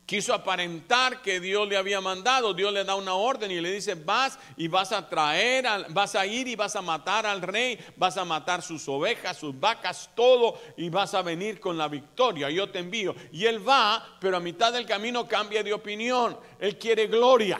quiso 0.08 0.34
aparentar 0.34 1.22
que 1.22 1.42
Dios 1.42 1.68
le 1.68 1.76
había 1.76 2.00
mandado, 2.00 2.54
Dios 2.54 2.72
le 2.72 2.86
da 2.86 2.96
una 2.96 3.14
orden 3.14 3.52
y 3.52 3.60
le 3.60 3.74
dice, 3.74 3.94
vas 3.94 4.40
y 4.56 4.70
vas 4.70 4.94
a 4.94 5.10
traer, 5.10 5.68
vas 5.90 6.16
a 6.16 6.26
ir 6.26 6.48
y 6.48 6.56
vas 6.56 6.78
a 6.78 6.82
matar 6.82 7.26
al 7.26 7.42
rey, 7.42 7.78
vas 7.98 8.16
a 8.16 8.24
matar 8.24 8.62
sus 8.62 8.88
ovejas, 8.88 9.38
sus 9.38 9.60
vacas, 9.60 10.10
todo, 10.16 10.60
y 10.78 10.90
vas 10.90 11.14
a 11.14 11.22
venir 11.22 11.60
con 11.60 11.78
la 11.78 11.90
victoria, 11.90 12.50
yo 12.50 12.70
te 12.70 12.80
envío. 12.80 13.14
Y 13.34 13.46
él 13.46 13.68
va, 13.68 14.18
pero 14.22 14.38
a 14.38 14.40
mitad 14.40 14.72
del 14.72 14.86
camino 14.86 15.28
cambia 15.28 15.62
de 15.62 15.74
opinión, 15.74 16.40
él 16.58 16.78
quiere 16.80 17.08
gloria. 17.08 17.60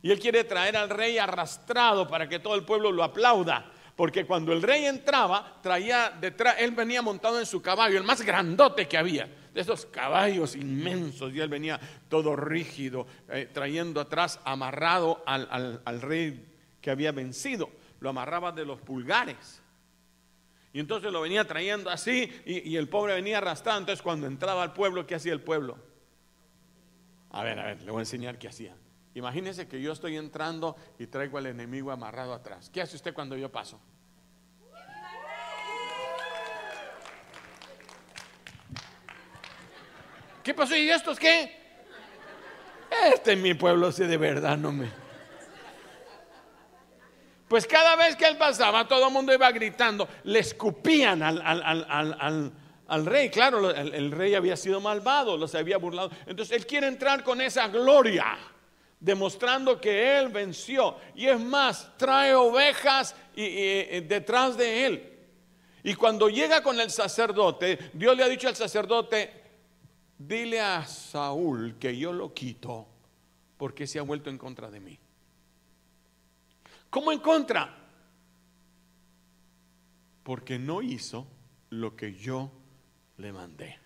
Y 0.00 0.10
él 0.10 0.18
quiere 0.18 0.44
traer 0.44 0.78
al 0.78 0.88
rey 0.88 1.18
arrastrado 1.18 2.08
para 2.08 2.26
que 2.26 2.38
todo 2.38 2.54
el 2.54 2.64
pueblo 2.64 2.90
lo 2.90 3.04
aplauda. 3.04 3.70
Porque 3.96 4.26
cuando 4.26 4.52
el 4.52 4.62
rey 4.62 4.86
entraba, 4.86 5.58
traía 5.62 6.10
detrás, 6.10 6.56
él 6.58 6.72
venía 6.72 7.00
montado 7.00 7.38
en 7.38 7.46
su 7.46 7.62
caballo, 7.62 7.96
el 7.96 8.04
más 8.04 8.22
grandote 8.22 8.88
que 8.88 8.98
había 8.98 9.28
de 9.54 9.60
esos 9.60 9.86
caballos 9.86 10.56
inmensos, 10.56 11.32
y 11.32 11.40
él 11.40 11.48
venía 11.48 11.78
todo 12.08 12.34
rígido, 12.34 13.06
eh, 13.28 13.48
trayendo 13.52 14.00
atrás, 14.00 14.40
amarrado 14.44 15.22
al, 15.24 16.00
rey 16.00 16.44
que 16.80 16.90
había 16.90 17.12
vencido, 17.12 17.70
lo 18.00 18.10
amarraba 18.10 18.50
de 18.50 18.64
los 18.64 18.80
pulgares. 18.80 19.62
Y 20.72 20.80
entonces 20.80 21.12
lo 21.12 21.20
venía 21.20 21.46
trayendo 21.46 21.88
así 21.88 22.32
y, 22.44 22.74
el 22.74 22.88
pobre 22.88 23.14
venía 23.14 23.38
arrastrando. 23.38 23.82
Entonces 23.82 24.02
cuando 24.02 24.26
entraba 24.26 24.64
al 24.64 24.72
pueblo, 24.72 25.06
¿qué 25.06 25.14
hacía 25.14 25.32
el 25.32 25.40
pueblo? 25.40 25.78
A 27.30 27.44
ver, 27.44 27.60
a 27.60 27.66
ver, 27.66 27.82
le 27.82 27.92
voy 27.92 28.00
a 28.00 28.02
enseñar 28.02 28.38
qué 28.38 28.48
hacía. 28.48 28.74
Imagínese 29.14 29.68
que 29.68 29.80
yo 29.80 29.92
estoy 29.92 30.16
entrando 30.16 30.76
y 30.98 31.06
traigo 31.06 31.38
al 31.38 31.46
enemigo 31.46 31.92
amarrado 31.92 32.34
atrás. 32.34 32.68
¿Qué 32.72 32.82
hace 32.82 32.96
usted 32.96 33.14
cuando 33.14 33.36
yo 33.36 33.50
paso? 33.50 33.80
¿Qué 40.42 40.52
pasó? 40.52 40.76
¿Y 40.76 40.90
estos 40.90 41.18
qué? 41.18 41.64
Este 43.12 43.32
es 43.32 43.38
mi 43.38 43.54
pueblo, 43.54 43.90
si 43.90 44.04
de 44.04 44.16
verdad 44.16 44.58
no 44.58 44.72
me. 44.72 44.90
Pues 47.48 47.66
cada 47.66 47.96
vez 47.96 48.16
que 48.16 48.26
él 48.26 48.36
pasaba, 48.36 48.86
todo 48.88 49.06
el 49.06 49.12
mundo 49.12 49.32
iba 49.32 49.50
gritando, 49.52 50.08
le 50.24 50.40
escupían 50.40 51.22
al, 51.22 53.06
rey. 53.06 53.30
Claro, 53.30 53.70
el, 53.70 54.10
rey 54.10 54.34
había 54.34 54.56
sido 54.56 54.80
malvado, 54.80 55.36
los 55.36 55.54
había 55.54 55.78
burlado. 55.78 56.10
Entonces 56.26 56.56
él 56.56 56.66
quiere 56.66 56.88
entrar 56.88 57.22
con 57.22 57.40
esa 57.40 57.68
gloria, 57.68 58.36
demostrando 59.00 59.80
que 59.80 60.18
él 60.18 60.28
venció. 60.28 60.96
Y 61.14 61.26
es 61.26 61.40
más, 61.40 61.96
trae 61.96 62.34
ovejas 62.34 63.14
y, 63.34 64.00
detrás 64.00 64.56
de 64.56 64.86
él. 64.86 65.10
Y 65.82 65.94
cuando 65.94 66.28
llega 66.28 66.62
con 66.62 66.80
el 66.80 66.90
sacerdote, 66.90 67.90
Dios 67.92 68.16
le 68.16 68.24
ha 68.24 68.28
dicho 68.28 68.48
al 68.48 68.56
sacerdote, 68.56 69.30
dile 70.18 70.60
a 70.60 70.86
Saúl 70.86 71.76
que 71.78 71.96
yo 71.96 72.12
lo 72.12 72.32
quito 72.32 72.86
porque 73.56 73.86
se 73.86 73.98
ha 73.98 74.02
vuelto 74.02 74.30
en 74.30 74.38
contra 74.38 74.70
de 74.70 74.80
mí. 74.80 74.98
¿Cómo 76.88 77.12
en 77.12 77.18
contra? 77.18 77.76
Porque 80.22 80.58
no 80.58 80.80
hizo 80.80 81.26
lo 81.70 81.94
que 81.96 82.14
yo 82.14 82.50
le 83.18 83.32
mandé. 83.32 83.83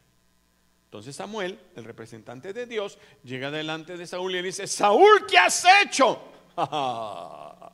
Entonces 0.88 1.16
Samuel, 1.16 1.60
el 1.76 1.84
representante 1.84 2.52
de 2.52 2.66
Dios, 2.66 2.98
llega 3.22 3.50
delante 3.50 3.96
de 3.96 4.06
Saúl 4.06 4.32
y 4.32 4.34
le 4.36 4.42
dice, 4.44 4.66
Saúl, 4.66 5.26
¿qué 5.28 5.38
has 5.38 5.64
hecho? 5.84 6.20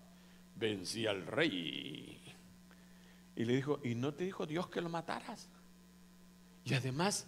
Vencí 0.57 1.07
al 1.07 1.27
rey. 1.27 2.21
Y 3.37 3.45
le 3.45 3.57
dijo, 3.57 3.81
¿y 3.83 3.95
no 3.95 4.15
te 4.15 4.25
dijo 4.25 4.47
Dios 4.47 4.69
que 4.69 4.81
lo 4.81 4.89
mataras? 4.89 5.49
Y 6.65 6.75
además 6.75 7.27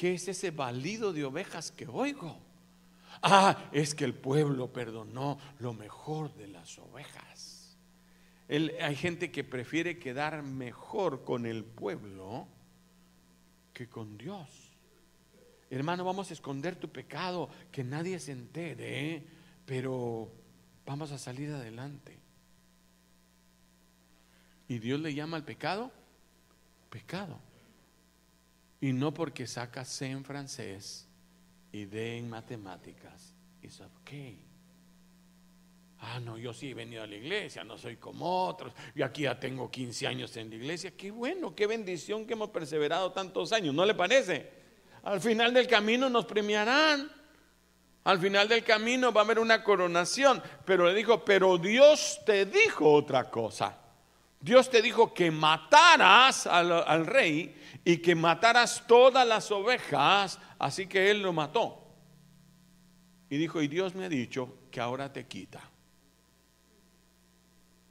¿Qué 0.00 0.14
es 0.14 0.28
ese 0.28 0.50
balido 0.50 1.12
de 1.12 1.26
ovejas 1.26 1.70
que 1.70 1.86
oigo? 1.86 2.34
Ah, 3.20 3.68
es 3.70 3.94
que 3.94 4.06
el 4.06 4.14
pueblo 4.14 4.72
perdonó 4.72 5.38
lo 5.58 5.74
mejor 5.74 6.32
de 6.36 6.46
las 6.48 6.78
ovejas. 6.78 7.76
hay 8.48 8.96
gente 8.96 9.30
que 9.30 9.44
prefiere 9.44 9.98
quedar 9.98 10.42
mejor 10.42 11.22
con 11.22 11.44
el 11.44 11.64
pueblo 11.64 12.48
que 13.74 13.90
con 13.90 14.16
Dios. 14.16 14.69
Hermano, 15.70 16.04
vamos 16.04 16.30
a 16.30 16.34
esconder 16.34 16.74
tu 16.74 16.88
pecado, 16.88 17.48
que 17.70 17.84
nadie 17.84 18.18
se 18.18 18.32
entere, 18.32 19.24
pero 19.64 20.28
vamos 20.84 21.12
a 21.12 21.18
salir 21.18 21.50
adelante. 21.52 22.18
¿Y 24.66 24.80
Dios 24.80 25.00
le 25.00 25.14
llama 25.14 25.36
al 25.36 25.44
pecado? 25.44 25.92
Pecado. 26.90 27.38
Y 28.80 28.92
no 28.92 29.14
porque 29.14 29.46
saca 29.46 29.84
C 29.84 30.06
en 30.06 30.24
francés 30.24 31.06
y 31.70 31.84
D 31.84 32.18
en 32.18 32.28
matemáticas. 32.28 33.32
Es 33.62 33.80
ok. 33.80 34.10
Ah, 36.00 36.18
no, 36.18 36.38
yo 36.38 36.52
sí 36.52 36.70
he 36.70 36.74
venido 36.74 37.02
a 37.02 37.06
la 37.06 37.14
iglesia, 37.14 37.62
no 37.62 37.78
soy 37.78 37.96
como 37.96 38.46
otros. 38.46 38.72
Y 38.94 39.02
aquí 39.02 39.22
ya 39.22 39.38
tengo 39.38 39.70
15 39.70 40.06
años 40.06 40.36
en 40.36 40.50
la 40.50 40.56
iglesia. 40.56 40.96
Qué 40.96 41.10
bueno, 41.10 41.54
qué 41.54 41.66
bendición 41.68 42.26
que 42.26 42.32
hemos 42.32 42.50
perseverado 42.50 43.12
tantos 43.12 43.52
años. 43.52 43.74
¿No 43.74 43.84
le 43.84 43.94
parece? 43.94 44.59
Al 45.02 45.20
final 45.20 45.54
del 45.54 45.66
camino 45.66 46.08
nos 46.08 46.26
premiarán. 46.26 47.10
Al 48.04 48.18
final 48.18 48.48
del 48.48 48.64
camino 48.64 49.12
va 49.12 49.22
a 49.22 49.24
haber 49.24 49.38
una 49.38 49.62
coronación. 49.62 50.42
Pero 50.64 50.86
le 50.86 50.94
dijo, 50.94 51.24
pero 51.24 51.58
Dios 51.58 52.20
te 52.24 52.46
dijo 52.46 52.92
otra 52.92 53.30
cosa. 53.30 53.76
Dios 54.40 54.70
te 54.70 54.80
dijo 54.80 55.12
que 55.12 55.30
mataras 55.30 56.46
al, 56.46 57.06
rey 57.06 57.54
y 57.84 57.98
que 57.98 58.14
mataras 58.14 58.84
todas 58.86 59.26
las 59.28 59.50
ovejas, 59.50 60.38
así 60.58 60.86
que 60.86 61.10
él 61.10 61.20
lo 61.20 61.34
mató. 61.34 61.76
Y 63.28 63.36
dijo, 63.36 63.60
y 63.60 63.68
Dios 63.68 63.94
me 63.94 64.06
ha 64.06 64.08
dicho 64.08 64.60
que 64.70 64.80
ahora 64.80 65.12
te 65.12 65.26
quita. 65.26 65.60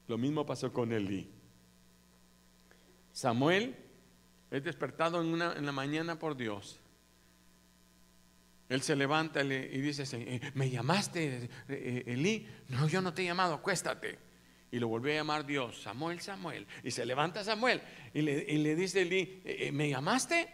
Lo 0.08 0.18
mismo 0.18 0.44
pasó 0.44 0.74
con 0.74 0.92
Elí. 0.92 1.32
Samuel 3.12 3.76
es 4.50 4.64
despertado 4.64 5.22
en 5.22 5.66
la 5.66 5.72
mañana 5.72 6.18
por 6.18 6.36
Dios. 6.36 6.79
Él 8.70 8.84
se 8.84 8.96
levanta 8.96 9.44
y 9.44 9.82
dice, 9.82 10.04
eh, 10.14 10.40
¿me 10.54 10.70
llamaste, 10.70 11.44
eh, 11.44 11.50
eh, 11.70 12.04
Elí? 12.06 12.48
No, 12.70 12.88
yo 12.88 13.02
no 13.02 13.14
te 13.14 13.24
he 13.24 13.26
llamado, 13.26 13.56
acuéstate. 13.56 14.20
Y 14.72 14.78
lo 14.78 14.88
volvió 14.88 15.12
a 15.12 15.16
llamar 15.16 15.46
Dios, 15.48 15.82
Samuel, 15.82 16.22
Samuel. 16.22 16.68
Y 16.84 16.92
se 16.92 17.04
levanta 17.04 17.44
Samuel 17.44 17.82
y 18.14 18.22
le, 18.22 18.76
dice 18.76 19.08
eh, 19.44 19.72
¿me 19.72 19.90
llamaste? 19.90 20.48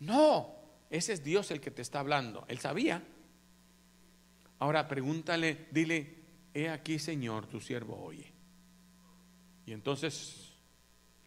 No, 0.00 0.56
ese 0.90 1.12
es 1.12 1.22
Dios 1.22 1.52
el 1.52 1.60
que 1.60 1.70
te 1.70 1.82
está 1.82 2.00
hablando. 2.00 2.44
Él 2.48 2.58
sabía. 2.58 3.02
Ahora 4.58 4.88
pregúntale, 4.88 5.68
dile, 5.70 6.16
he 6.52 6.68
aquí 6.68 6.98
Señor, 6.98 7.46
tu 7.46 7.60
siervo 7.60 8.02
oye. 8.02 8.32
Y 9.66 9.72
entonces, 9.72 10.54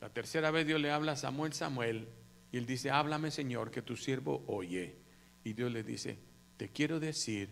la 0.02 0.10
tercera 0.10 0.52
vez 0.52 0.68
Dios 0.68 0.82
le 0.82 0.92
habla 0.92 1.14
a 1.14 1.16
Samuel, 1.16 1.54
Samuel, 1.54 2.10
y 2.52 2.58
él 2.58 2.66
dice, 2.66 2.92
háblame 2.92 3.32
Señor, 3.32 3.72
que 3.72 3.82
tu 3.82 3.96
siervo 3.96 4.44
oye. 4.48 5.05
Y 5.46 5.54
Dios 5.54 5.72
le 5.72 5.84
dice, 5.84 6.18
te 6.58 6.70
quiero 6.70 7.00
decir 7.00 7.50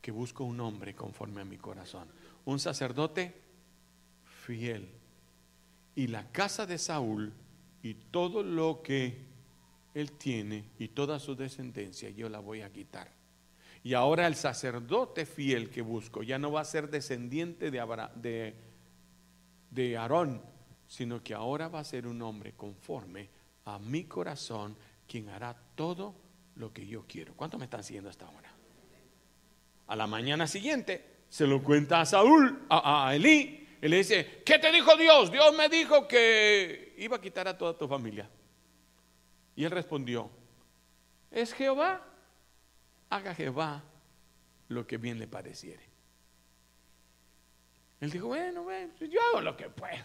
que 0.00 0.12
busco 0.12 0.44
un 0.44 0.60
hombre 0.60 0.94
conforme 0.94 1.40
a 1.40 1.44
mi 1.44 1.56
corazón. 1.56 2.06
Un 2.44 2.60
sacerdote 2.60 3.34
fiel. 4.24 4.88
Y 5.94 6.06
la 6.08 6.30
casa 6.30 6.66
de 6.66 6.78
Saúl 6.78 7.32
y 7.82 7.94
todo 7.94 8.42
lo 8.42 8.82
que 8.82 9.26
él 9.94 10.12
tiene 10.12 10.66
y 10.78 10.88
toda 10.88 11.18
su 11.18 11.34
descendencia, 11.34 12.10
yo 12.10 12.28
la 12.28 12.40
voy 12.40 12.60
a 12.60 12.70
quitar. 12.70 13.10
Y 13.82 13.94
ahora 13.94 14.26
el 14.26 14.34
sacerdote 14.34 15.24
fiel 15.24 15.70
que 15.70 15.80
busco 15.80 16.22
ya 16.22 16.38
no 16.38 16.52
va 16.52 16.60
a 16.60 16.66
ser 16.66 16.90
descendiente 16.90 17.70
de, 17.70 18.54
de, 19.70 19.96
Aarón, 19.96 20.42
sino 20.86 21.22
que 21.22 21.32
ahora 21.32 21.68
va 21.68 21.80
a 21.80 21.84
ser 21.84 22.06
un 22.06 22.20
hombre 22.20 22.52
conforme 22.52 23.30
a 23.64 23.78
mi 23.78 24.04
corazón, 24.04 24.76
quien 25.06 25.30
hará 25.30 25.56
todo 25.74 26.27
lo 26.58 26.72
que 26.72 26.86
yo 26.86 27.04
quiero. 27.06 27.34
¿Cuánto 27.34 27.58
me 27.58 27.64
están 27.64 27.82
siguiendo 27.82 28.10
hasta 28.10 28.26
ahora? 28.26 28.52
A 29.86 29.96
la 29.96 30.06
mañana 30.06 30.46
siguiente 30.46 31.22
se 31.28 31.46
lo 31.46 31.62
cuenta 31.62 32.00
a 32.00 32.06
Saúl, 32.06 32.66
a, 32.68 33.08
a 33.08 33.14
Elí, 33.14 33.66
y 33.80 33.88
le 33.88 33.96
dice, 33.98 34.42
¿qué 34.44 34.58
te 34.58 34.70
dijo 34.72 34.96
Dios? 34.96 35.30
Dios 35.30 35.56
me 35.56 35.68
dijo 35.68 36.06
que 36.08 36.94
iba 36.98 37.16
a 37.16 37.20
quitar 37.20 37.46
a 37.48 37.56
toda 37.56 37.76
tu 37.76 37.86
familia. 37.86 38.28
Y 39.54 39.64
él 39.64 39.70
respondió, 39.70 40.30
es 41.30 41.52
Jehová, 41.54 42.04
haga 43.08 43.34
Jehová 43.34 43.82
lo 44.68 44.86
que 44.86 44.98
bien 44.98 45.18
le 45.18 45.28
pareciere. 45.28 45.82
Él 48.00 48.10
dijo, 48.10 48.28
bueno, 48.28 48.64
bueno 48.64 48.92
yo 48.98 49.20
hago 49.30 49.40
lo 49.40 49.56
que 49.56 49.68
puedo. 49.68 50.04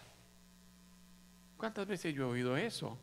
¿Cuántas 1.56 1.86
veces 1.86 2.14
yo 2.14 2.24
he 2.24 2.30
oído 2.30 2.56
eso? 2.56 2.98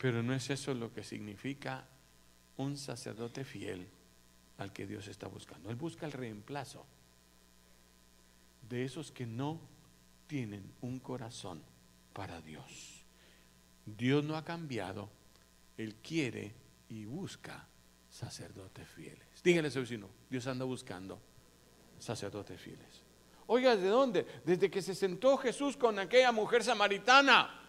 Pero 0.00 0.22
no 0.22 0.32
es 0.32 0.48
eso 0.48 0.72
lo 0.72 0.90
que 0.94 1.04
significa 1.04 1.86
un 2.56 2.78
sacerdote 2.78 3.44
fiel 3.44 3.86
al 4.56 4.72
que 4.72 4.86
Dios 4.86 5.08
está 5.08 5.26
buscando. 5.26 5.68
Él 5.68 5.76
busca 5.76 6.06
el 6.06 6.12
reemplazo 6.12 6.86
de 8.66 8.86
esos 8.86 9.12
que 9.12 9.26
no 9.26 9.60
tienen 10.26 10.72
un 10.80 11.00
corazón 11.00 11.62
para 12.14 12.40
Dios. 12.40 13.04
Dios 13.84 14.24
no 14.24 14.36
ha 14.36 14.44
cambiado. 14.44 15.10
Él 15.76 15.96
quiere 15.96 16.54
y 16.88 17.04
busca 17.04 17.66
sacerdotes 18.08 18.88
fieles. 18.88 19.42
Dígale 19.44 19.68
a 19.68 19.70
su 19.70 19.80
vecino, 19.80 20.08
Dios 20.30 20.46
anda 20.46 20.64
buscando 20.64 21.20
sacerdotes 21.98 22.58
fieles. 22.58 23.02
Oiga, 23.48 23.76
¿de 23.76 23.88
dónde? 23.88 24.26
Desde 24.46 24.70
que 24.70 24.80
se 24.80 24.94
sentó 24.94 25.36
Jesús 25.36 25.76
con 25.76 25.98
aquella 25.98 26.32
mujer 26.32 26.64
samaritana. 26.64 27.59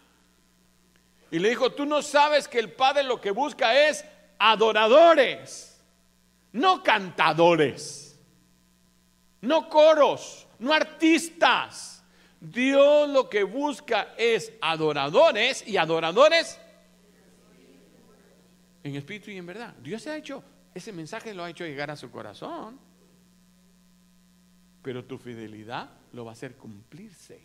Y 1.32 1.39
le 1.39 1.50
dijo, 1.50 1.72
tú 1.72 1.86
no 1.86 2.02
sabes 2.02 2.48
que 2.48 2.60
el 2.60 2.72
Padre 2.72 3.04
lo 3.04 3.20
que 3.20 3.32
busca 3.32 3.88
es 3.88 4.06
adoradores, 4.38 5.82
no 6.52 6.84
cantadores, 6.84 8.20
no 9.41 9.70
coros, 9.70 10.48
no 10.60 10.74
artistas. 10.74 12.04
Dios 12.39 13.10
lo 13.10 13.30
que 13.30 13.44
busca 13.44 14.13
es 14.17 14.52
adoradores 14.62 15.65
y 15.65 15.78
adoradores 15.78 16.60
en 18.84 18.96
espíritu 18.96 19.32
y 19.32 19.38
en 19.38 19.46
verdad. 19.46 19.74
Dios 19.82 20.02
se 20.02 20.10
ha 20.10 20.17
hecho, 20.17 20.44
ese 20.74 20.91
mensaje 20.91 21.34
lo 21.34 21.44
ha 21.44 21.50
hecho 21.50 21.63
llegar 21.63 21.91
a 21.91 21.96
su 21.96 22.12
corazón 22.12 22.91
pero 24.82 25.06
tu 25.06 25.17
fidelidad 25.17 25.89
lo 26.13 26.26
va 26.26 26.32
a 26.32 26.34
hacer 26.34 26.56
cumplirse. 26.56 27.39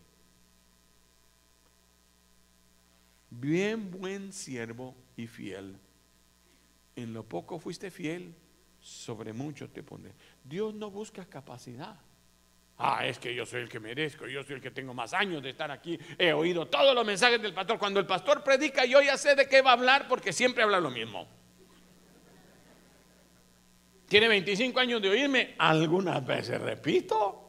Bien 3.38 3.90
buen 3.90 4.33
siervo 4.33 4.94
y 5.14 5.27
fiel. 5.27 5.77
En 6.94 7.12
lo 7.12 7.22
poco 7.22 7.59
fuiste 7.59 7.90
fiel, 7.90 8.35
sobre 8.81 9.35
mucho 9.35 9.68
te 9.68 9.83
pondré. 9.83 10.12
Dios 10.42 10.72
no 10.72 10.90
busca 10.90 11.27
capacidad. 11.27 11.96
Ah, 12.79 13.07
es 13.07 13.18
que 13.18 13.35
yo 13.35 13.44
soy 13.44 13.62
el 13.62 13.68
que 13.68 13.79
merezco, 13.79 14.27
yo 14.27 14.42
soy 14.42 14.57
el 14.57 14.62
que 14.62 14.70
tengo 14.70 14.94
más 14.94 15.12
años 15.12 15.42
de 15.42 15.51
estar 15.51 15.70
aquí. 15.70 15.99
He 16.18 16.33
oído 16.33 16.66
todos 16.66 16.94
los 16.94 17.05
mensajes 17.05 17.40
del 17.42 17.53
pastor. 17.53 17.79
Cuando 17.79 18.01
el 18.01 18.07
pastor 18.07 18.42
predica, 18.42 18.87
yo 18.87 19.03
ya 19.03 19.18
sé 19.18 19.35
de 19.35 19.46
qué 19.46 19.61
va 19.61 19.70
a 19.70 19.75
hablar 19.75 20.09
porque 20.09 20.33
siempre 20.33 20.62
habla 20.62 20.81
lo 20.81 20.90
mismo. 20.90 21.29
Tiene 24.09 24.29
25 24.29 24.81
años 24.81 25.03
de 25.03 25.11
oírme, 25.11 25.55
algunas 25.59 26.25
veces 26.25 26.59
repito. 26.61 27.45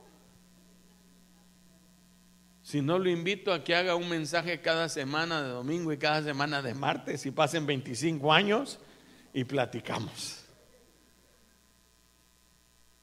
Si 2.67 2.81
no 2.81 2.99
lo 2.99 3.09
invito 3.09 3.53
a 3.53 3.63
que 3.63 3.73
haga 3.73 3.95
un 3.95 4.09
mensaje 4.09 4.59
cada 4.59 4.89
semana 4.89 5.41
de 5.41 5.47
domingo 5.47 5.93
y 5.93 5.97
cada 5.97 6.21
semana 6.21 6.61
de 6.61 6.73
martes 6.73 7.25
y 7.25 7.31
pasen 7.31 7.65
25 7.65 8.33
años 8.33 8.77
y 9.33 9.45
platicamos. 9.45 10.43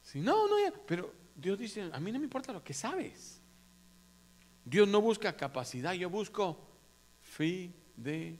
Si 0.03 0.19
no, 0.19 0.47
no, 0.47 0.55
pero 0.85 1.11
Dios 1.35 1.57
dice, 1.57 1.89
a 1.91 1.99
mí 1.99 2.11
no 2.11 2.19
me 2.19 2.25
importa 2.25 2.53
lo 2.53 2.63
que 2.63 2.75
sabes. 2.75 3.41
Dios 4.63 4.87
no 4.87 5.01
busca 5.01 5.35
capacidad, 5.35 5.93
yo 5.93 6.11
busco 6.11 6.59
fidelidad. 7.23 8.37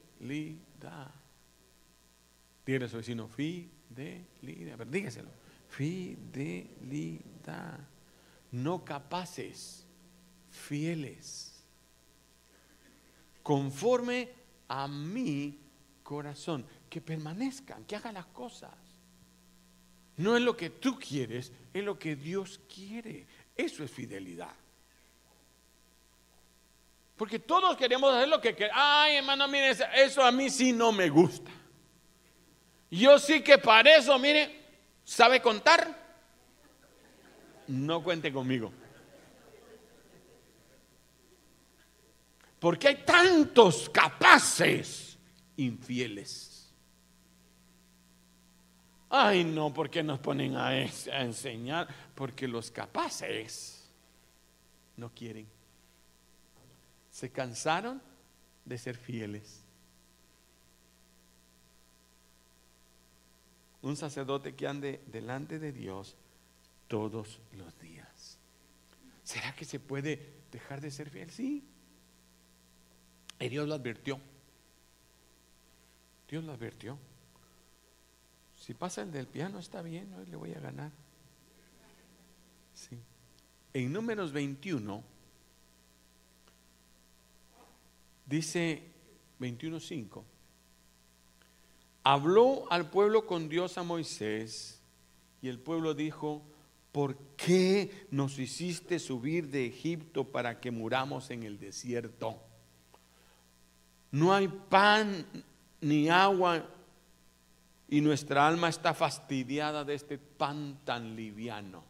Dígale 2.64 2.84
a 2.84 2.88
su 2.88 2.98
vecino, 2.98 3.26
fidelidad. 3.26 4.74
A 4.74 4.76
ver, 4.76 4.88
dígaselo. 4.88 5.30
Fidelidad. 5.70 7.80
No 8.52 8.84
capaces, 8.84 9.85
fieles. 10.56 11.64
Conforme 13.42 14.30
a 14.68 14.88
mi 14.88 15.58
corazón. 16.02 16.64
Que 16.88 17.00
permanezcan, 17.00 17.84
que 17.84 17.96
hagan 17.96 18.14
las 18.14 18.26
cosas. 18.26 18.72
No 20.16 20.36
es 20.36 20.42
lo 20.42 20.56
que 20.56 20.70
tú 20.70 20.98
quieres, 20.98 21.52
es 21.74 21.84
lo 21.84 21.98
que 21.98 22.16
Dios 22.16 22.60
quiere. 22.72 23.26
Eso 23.56 23.84
es 23.84 23.90
fidelidad. 23.90 24.54
Porque 27.16 27.38
todos 27.38 27.76
queremos 27.76 28.14
hacer 28.14 28.28
lo 28.28 28.40
que 28.40 28.54
queremos. 28.54 28.78
Ay, 28.80 29.16
hermano, 29.16 29.48
mire, 29.48 29.70
eso 29.96 30.22
a 30.22 30.30
mí 30.30 30.48
sí 30.48 30.72
no 30.72 30.92
me 30.92 31.08
gusta. 31.08 31.50
Yo 32.90 33.18
sí 33.18 33.42
que 33.42 33.58
para 33.58 33.96
eso, 33.96 34.18
mire, 34.18 34.60
¿sabe 35.04 35.42
contar? 35.42 36.06
No 37.66 38.02
cuente 38.02 38.32
conmigo. 38.32 38.72
Porque 42.66 42.88
hay 42.88 43.04
tantos 43.04 43.88
capaces 43.88 45.16
infieles. 45.56 46.68
Ay, 49.08 49.44
no, 49.44 49.72
¿por 49.72 49.88
qué 49.88 50.02
nos 50.02 50.18
ponen 50.18 50.56
a, 50.56 50.70
a 50.70 51.20
enseñar? 51.20 51.86
Porque 52.12 52.48
los 52.48 52.72
capaces 52.72 53.88
no 54.96 55.14
quieren. 55.14 55.46
Se 57.08 57.30
cansaron 57.30 58.02
de 58.64 58.78
ser 58.78 58.96
fieles. 58.96 59.62
un 63.80 63.96
sacerdote 63.96 64.56
que 64.56 64.66
ande 64.66 65.00
delante 65.06 65.60
de 65.60 65.70
Dios 65.70 66.16
todos 66.88 67.38
los 67.52 67.78
días. 67.78 68.38
¿Será 69.22 69.54
que 69.54 69.64
se 69.64 69.78
puede 69.78 70.32
dejar 70.50 70.80
de 70.80 70.90
ser 70.90 71.10
fiel? 71.10 71.30
Sí. 71.30 71.62
Y 73.40 73.48
Dios 73.48 73.68
lo 73.68 73.74
advirtió. 73.74 74.18
Dios 76.28 76.44
lo 76.44 76.52
advirtió. 76.52 76.98
Si 78.58 78.74
pasa 78.74 79.02
el 79.02 79.12
del 79.12 79.26
piano 79.26 79.58
está 79.58 79.82
bien, 79.82 80.12
hoy 80.14 80.26
le 80.26 80.36
voy 80.36 80.54
a 80.54 80.60
ganar. 80.60 80.90
Sí. 82.74 82.98
En 83.72 83.92
números 83.92 84.32
21 84.32 85.02
dice 88.26 88.82
21.5 89.38 90.24
habló 92.06 92.70
al 92.70 92.88
pueblo 92.88 93.26
con 93.26 93.48
Dios 93.48 93.78
a 93.78 93.82
Moisés 93.82 94.80
y 95.42 95.48
el 95.48 95.58
pueblo 95.58 95.92
dijo, 95.92 96.40
¿por 96.92 97.18
qué 97.36 98.06
nos 98.12 98.38
hiciste 98.38 99.00
subir 99.00 99.48
de 99.48 99.66
Egipto 99.66 100.22
para 100.22 100.60
que 100.60 100.70
muramos 100.70 101.30
en 101.30 101.42
el 101.42 101.58
desierto? 101.58 102.40
No 104.16 104.32
hay 104.32 104.48
pan 104.48 105.26
ni 105.82 106.08
agua 106.08 106.64
y 107.86 108.00
nuestra 108.00 108.48
alma 108.48 108.70
está 108.70 108.94
fastidiada 108.94 109.84
de 109.84 109.92
este 109.92 110.16
pan 110.16 110.78
tan 110.86 111.14
liviano. 111.14 111.84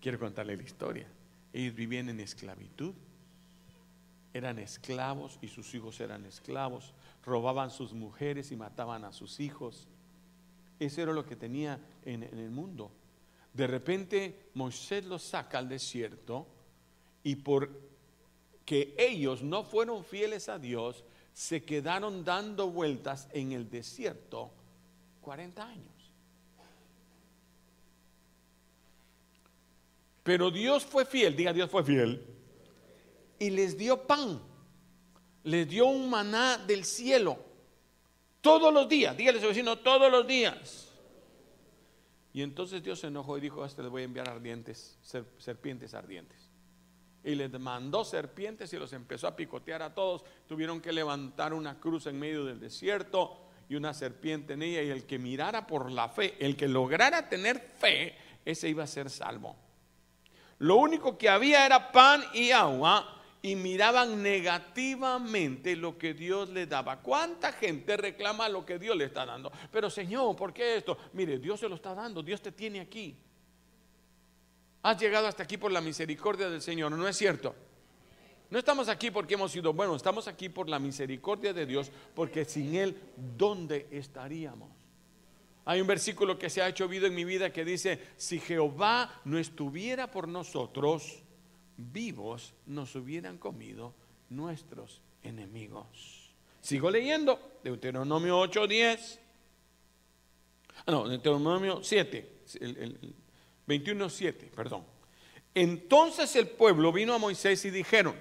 Quiero 0.00 0.18
contarle 0.18 0.56
la 0.56 0.62
historia. 0.62 1.06
Ellos 1.52 1.74
vivían 1.74 2.08
en 2.08 2.20
esclavitud, 2.20 2.94
eran 4.32 4.58
esclavos 4.58 5.38
y 5.42 5.48
sus 5.48 5.74
hijos 5.74 6.00
eran 6.00 6.24
esclavos 6.24 6.94
robaban 7.26 7.70
sus 7.70 7.92
mujeres 7.92 8.50
y 8.50 8.56
mataban 8.56 9.04
a 9.04 9.12
sus 9.12 9.40
hijos. 9.40 9.86
Eso 10.80 11.02
era 11.02 11.12
lo 11.12 11.26
que 11.26 11.36
tenía 11.36 11.78
en, 12.06 12.22
el 12.22 12.50
mundo. 12.50 12.90
De 13.52 13.66
repente 13.66 14.48
Moisés 14.54 15.04
los 15.04 15.24
saca 15.24 15.58
al 15.58 15.68
desierto 15.68 16.46
y 17.22 17.36
por 17.36 17.87
que 18.68 18.94
ellos 18.98 19.42
no 19.42 19.64
fueron 19.64 20.04
fieles 20.04 20.50
a 20.50 20.58
Dios, 20.58 21.02
se 21.32 21.64
quedaron 21.64 22.22
dando 22.22 22.68
vueltas 22.68 23.26
en 23.32 23.52
el 23.52 23.70
desierto 23.70 24.50
40 25.22 25.66
años. 25.66 26.12
Pero 30.22 30.50
Dios 30.50 30.84
fue 30.84 31.06
fiel, 31.06 31.34
diga 31.34 31.54
Dios 31.54 31.70
fue 31.70 31.82
fiel, 31.82 32.22
y 33.38 33.48
les 33.48 33.78
dio 33.78 34.06
pan 34.06 34.38
les 35.44 35.66
dio 35.66 35.86
un 35.86 36.10
maná 36.10 36.58
del 36.58 36.84
cielo 36.84 37.38
todos 38.42 38.70
los 38.70 38.86
días. 38.86 39.16
Dígale 39.16 39.38
a 39.38 39.40
su 39.40 39.48
vecino, 39.48 39.78
todos 39.78 40.12
los 40.12 40.26
días. 40.26 40.92
Y 42.34 42.42
entonces 42.42 42.82
Dios 42.82 43.00
se 43.00 43.06
enojó 43.06 43.38
y 43.38 43.40
dijo, 43.40 43.64
a 43.64 43.66
este 43.66 43.82
les 43.82 43.90
voy 43.90 44.02
a 44.02 44.04
enviar 44.04 44.28
ardientes, 44.28 44.98
serpientes 45.38 45.94
ardientes. 45.94 46.47
Y 47.28 47.34
les 47.34 47.52
mandó 47.60 48.06
serpientes 48.06 48.72
y 48.72 48.78
los 48.78 48.94
empezó 48.94 49.26
a 49.26 49.36
picotear 49.36 49.82
a 49.82 49.94
todos. 49.94 50.24
Tuvieron 50.46 50.80
que 50.80 50.92
levantar 50.92 51.52
una 51.52 51.78
cruz 51.78 52.06
en 52.06 52.18
medio 52.18 52.46
del 52.46 52.58
desierto 52.58 53.36
y 53.68 53.74
una 53.74 53.92
serpiente 53.92 54.54
en 54.54 54.62
ella. 54.62 54.82
Y 54.82 54.88
el 54.88 55.04
que 55.04 55.18
mirara 55.18 55.66
por 55.66 55.92
la 55.92 56.08
fe, 56.08 56.36
el 56.40 56.56
que 56.56 56.68
lograra 56.68 57.28
tener 57.28 57.60
fe, 57.60 58.16
ese 58.46 58.70
iba 58.70 58.84
a 58.84 58.86
ser 58.86 59.10
salvo. 59.10 59.56
Lo 60.60 60.76
único 60.76 61.18
que 61.18 61.28
había 61.28 61.66
era 61.66 61.92
pan 61.92 62.24
y 62.32 62.50
agua 62.50 63.22
y 63.42 63.56
miraban 63.56 64.22
negativamente 64.22 65.76
lo 65.76 65.98
que 65.98 66.14
Dios 66.14 66.48
le 66.48 66.66
daba. 66.66 67.00
¿Cuánta 67.02 67.52
gente 67.52 67.98
reclama 67.98 68.48
lo 68.48 68.64
que 68.64 68.78
Dios 68.78 68.96
le 68.96 69.04
está 69.04 69.26
dando? 69.26 69.52
Pero 69.70 69.90
Señor, 69.90 70.34
¿por 70.34 70.54
qué 70.54 70.78
esto? 70.78 70.96
Mire, 71.12 71.38
Dios 71.38 71.60
se 71.60 71.68
lo 71.68 71.74
está 71.74 71.94
dando, 71.94 72.22
Dios 72.22 72.40
te 72.40 72.52
tiene 72.52 72.80
aquí. 72.80 73.18
Has 74.82 75.00
llegado 75.00 75.26
hasta 75.26 75.42
aquí 75.42 75.56
por 75.56 75.72
la 75.72 75.80
misericordia 75.80 76.48
del 76.48 76.62
Señor, 76.62 76.92
¿no 76.92 77.08
es 77.08 77.16
cierto? 77.16 77.54
No 78.50 78.58
estamos 78.58 78.88
aquí 78.88 79.10
porque 79.10 79.34
hemos 79.34 79.52
sido 79.52 79.72
buenos, 79.72 79.96
estamos 79.96 80.26
aquí 80.26 80.48
por 80.48 80.68
la 80.68 80.78
misericordia 80.78 81.52
de 81.52 81.66
Dios, 81.66 81.90
porque 82.14 82.44
sin 82.44 82.74
Él, 82.74 82.96
¿dónde 83.36 83.88
estaríamos? 83.90 84.70
Hay 85.66 85.82
un 85.82 85.86
versículo 85.86 86.38
que 86.38 86.48
se 86.48 86.62
ha 86.62 86.68
hecho 86.68 86.88
vida 86.88 87.08
en 87.08 87.14
mi 87.14 87.24
vida 87.24 87.52
que 87.52 87.64
dice, 87.64 88.00
si 88.16 88.40
Jehová 88.40 89.20
no 89.24 89.38
estuviera 89.38 90.10
por 90.10 90.26
nosotros, 90.26 91.22
vivos 91.76 92.54
nos 92.64 92.94
hubieran 92.94 93.36
comido 93.36 93.94
nuestros 94.30 95.02
enemigos. 95.22 96.32
Sigo 96.62 96.90
leyendo, 96.90 97.58
Deuteronomio 97.62 98.40
8:10. 98.40 99.18
Ah, 100.86 100.90
no, 100.90 101.06
Deuteronomio 101.06 101.82
7, 101.82 102.42
el, 102.60 102.76
el 102.78 103.14
21:7, 103.68 104.50
perdón. 104.50 104.84
Entonces 105.54 106.34
el 106.36 106.48
pueblo 106.48 106.90
vino 106.90 107.14
a 107.14 107.18
Moisés 107.18 107.64
y 107.64 107.70
dijeron, 107.70 108.16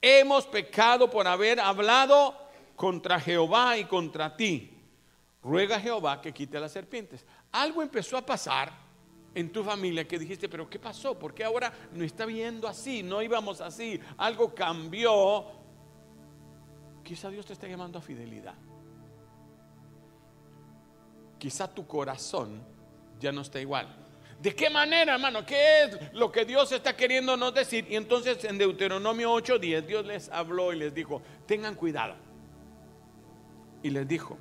hemos 0.00 0.46
pecado 0.46 1.10
por 1.10 1.26
haber 1.26 1.58
hablado 1.60 2.36
contra 2.76 3.18
Jehová 3.18 3.76
y 3.76 3.84
contra 3.84 4.36
ti. 4.36 4.72
Ruega 5.42 5.76
a 5.76 5.80
Jehová 5.80 6.20
que 6.20 6.32
quite 6.32 6.60
las 6.60 6.72
serpientes. 6.72 7.24
Algo 7.52 7.82
empezó 7.82 8.16
a 8.16 8.24
pasar 8.24 8.72
en 9.34 9.52
tu 9.52 9.62
familia 9.62 10.06
que 10.06 10.18
dijiste, 10.18 10.48
pero 10.48 10.68
¿qué 10.68 10.78
pasó? 10.78 11.18
¿Por 11.18 11.34
qué 11.34 11.44
ahora 11.44 11.72
no 11.92 12.04
está 12.04 12.26
viendo 12.26 12.68
así? 12.68 13.02
No 13.02 13.22
íbamos 13.22 13.60
así. 13.60 14.00
Algo 14.16 14.54
cambió. 14.54 15.46
Quizá 17.02 17.30
Dios 17.30 17.46
te 17.46 17.52
está 17.52 17.68
llamando 17.68 17.98
a 17.98 18.02
fidelidad. 18.02 18.54
Quizá 21.38 21.72
tu 21.72 21.86
corazón 21.86 22.62
ya 23.20 23.30
no 23.30 23.42
está 23.42 23.60
igual. 23.60 24.05
¿De 24.40 24.54
qué 24.54 24.68
manera, 24.68 25.14
hermano? 25.14 25.44
¿Qué 25.46 25.84
es 25.84 26.12
lo 26.12 26.30
que 26.30 26.44
Dios 26.44 26.70
está 26.70 26.94
queriendo 26.94 27.36
nos 27.36 27.54
decir? 27.54 27.86
Y 27.88 27.96
entonces 27.96 28.44
en 28.44 28.58
Deuteronomio 28.58 29.32
8:10 29.32 29.86
Dios 29.86 30.06
les 30.06 30.28
habló 30.28 30.72
y 30.72 30.76
les 30.76 30.94
dijo, 30.94 31.22
tengan 31.46 31.74
cuidado. 31.74 32.14
Y 33.82 33.90
les 33.90 34.06
dijo, 34.06 34.36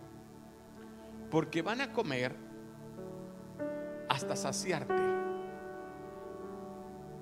porque 1.31 1.61
van 1.61 1.81
a 1.81 1.93
comer 1.93 2.35
hasta 4.09 4.35
saciarte. 4.35 4.93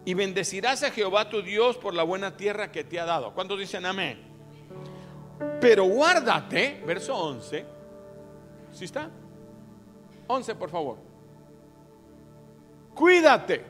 Y 0.05 0.13
bendecirás 0.15 0.83
a 0.83 0.91
Jehová 0.91 1.29
tu 1.29 1.41
Dios 1.41 1.77
por 1.77 1.93
la 1.93 2.03
buena 2.03 2.35
tierra 2.35 2.71
que 2.71 2.83
te 2.83 2.99
ha 2.99 3.05
dado. 3.05 3.33
¿Cuántos 3.33 3.59
dicen 3.59 3.85
amén? 3.85 4.19
Pero 5.61 5.85
guárdate, 5.85 6.81
verso 6.85 7.15
11. 7.15 7.65
¿Sí 8.71 8.85
está? 8.85 9.09
11, 10.27 10.55
por 10.55 10.69
favor. 10.69 11.12
Cuídate 12.93 13.65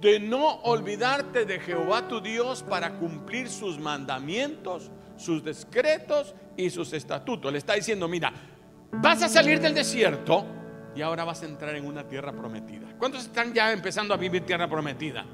de 0.00 0.20
no 0.20 0.60
olvidarte 0.62 1.44
de 1.44 1.58
Jehová 1.58 2.06
tu 2.06 2.20
Dios 2.20 2.62
para 2.62 2.94
cumplir 2.98 3.48
sus 3.48 3.78
mandamientos, 3.78 4.90
sus 5.16 5.42
decretos 5.42 6.34
y 6.56 6.70
sus 6.70 6.92
estatutos. 6.92 7.50
Le 7.50 7.58
está 7.58 7.74
diciendo, 7.74 8.06
mira, 8.06 8.32
vas 8.92 9.22
a 9.22 9.28
salir 9.28 9.60
del 9.60 9.74
desierto 9.74 10.46
y 10.94 11.02
ahora 11.02 11.24
vas 11.24 11.42
a 11.42 11.46
entrar 11.46 11.74
en 11.74 11.84
una 11.84 12.06
tierra 12.06 12.32
prometida. 12.32 12.86
¿Cuántos 12.98 13.22
están 13.22 13.52
ya 13.52 13.72
empezando 13.72 14.14
a 14.14 14.16
vivir 14.16 14.46
tierra 14.46 14.68
prometida? 14.68 15.24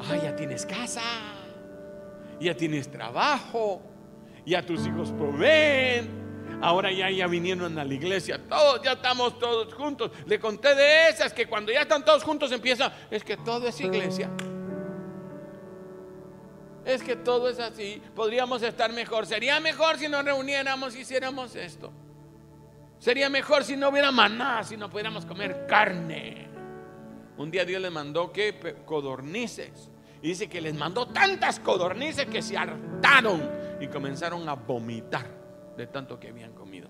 Ah, 0.00 0.16
ya 0.16 0.34
tienes 0.34 0.64
casa, 0.64 1.02
ya 2.40 2.56
tienes 2.56 2.90
trabajo, 2.90 3.82
ya 4.46 4.64
tus 4.64 4.86
hijos 4.86 5.12
proveen. 5.12 6.21
Ahora 6.62 6.92
ya, 6.92 7.10
ya 7.10 7.26
vinieron 7.26 7.76
a 7.76 7.84
la 7.84 7.92
iglesia, 7.92 8.40
todos, 8.48 8.80
ya 8.82 8.92
estamos 8.92 9.36
todos 9.40 9.74
juntos. 9.74 10.12
Le 10.26 10.38
conté 10.38 10.76
de 10.76 11.08
esas 11.08 11.32
que 11.32 11.48
cuando 11.48 11.72
ya 11.72 11.80
están 11.80 12.04
todos 12.04 12.22
juntos 12.22 12.52
empieza, 12.52 12.92
es 13.10 13.24
que 13.24 13.36
todo 13.36 13.66
es 13.66 13.80
iglesia. 13.80 14.30
Es 16.84 17.02
que 17.02 17.16
todo 17.16 17.48
es 17.48 17.58
así, 17.58 18.00
podríamos 18.14 18.62
estar 18.62 18.92
mejor. 18.92 19.26
Sería 19.26 19.58
mejor 19.58 19.98
si 19.98 20.08
nos 20.08 20.24
reuniéramos 20.24 20.94
y 20.94 21.00
hiciéramos 21.00 21.56
esto. 21.56 21.92
Sería 23.00 23.28
mejor 23.28 23.64
si 23.64 23.76
no 23.76 23.88
hubiera 23.88 24.12
maná, 24.12 24.62
si 24.62 24.76
no 24.76 24.88
pudiéramos 24.88 25.26
comer 25.26 25.66
carne. 25.66 26.46
Un 27.38 27.50
día 27.50 27.64
Dios 27.64 27.82
les 27.82 27.90
mandó 27.90 28.30
que 28.30 28.76
codornices. 28.86 29.90
Y 30.22 30.28
dice 30.28 30.48
que 30.48 30.60
les 30.60 30.74
mandó 30.74 31.08
tantas 31.08 31.58
codornices 31.58 32.26
que 32.26 32.40
se 32.40 32.56
hartaron 32.56 33.50
y 33.80 33.88
comenzaron 33.88 34.48
a 34.48 34.54
vomitar 34.54 35.41
de 35.76 35.86
tanto 35.86 36.18
que 36.18 36.28
habían 36.28 36.52
comido. 36.52 36.88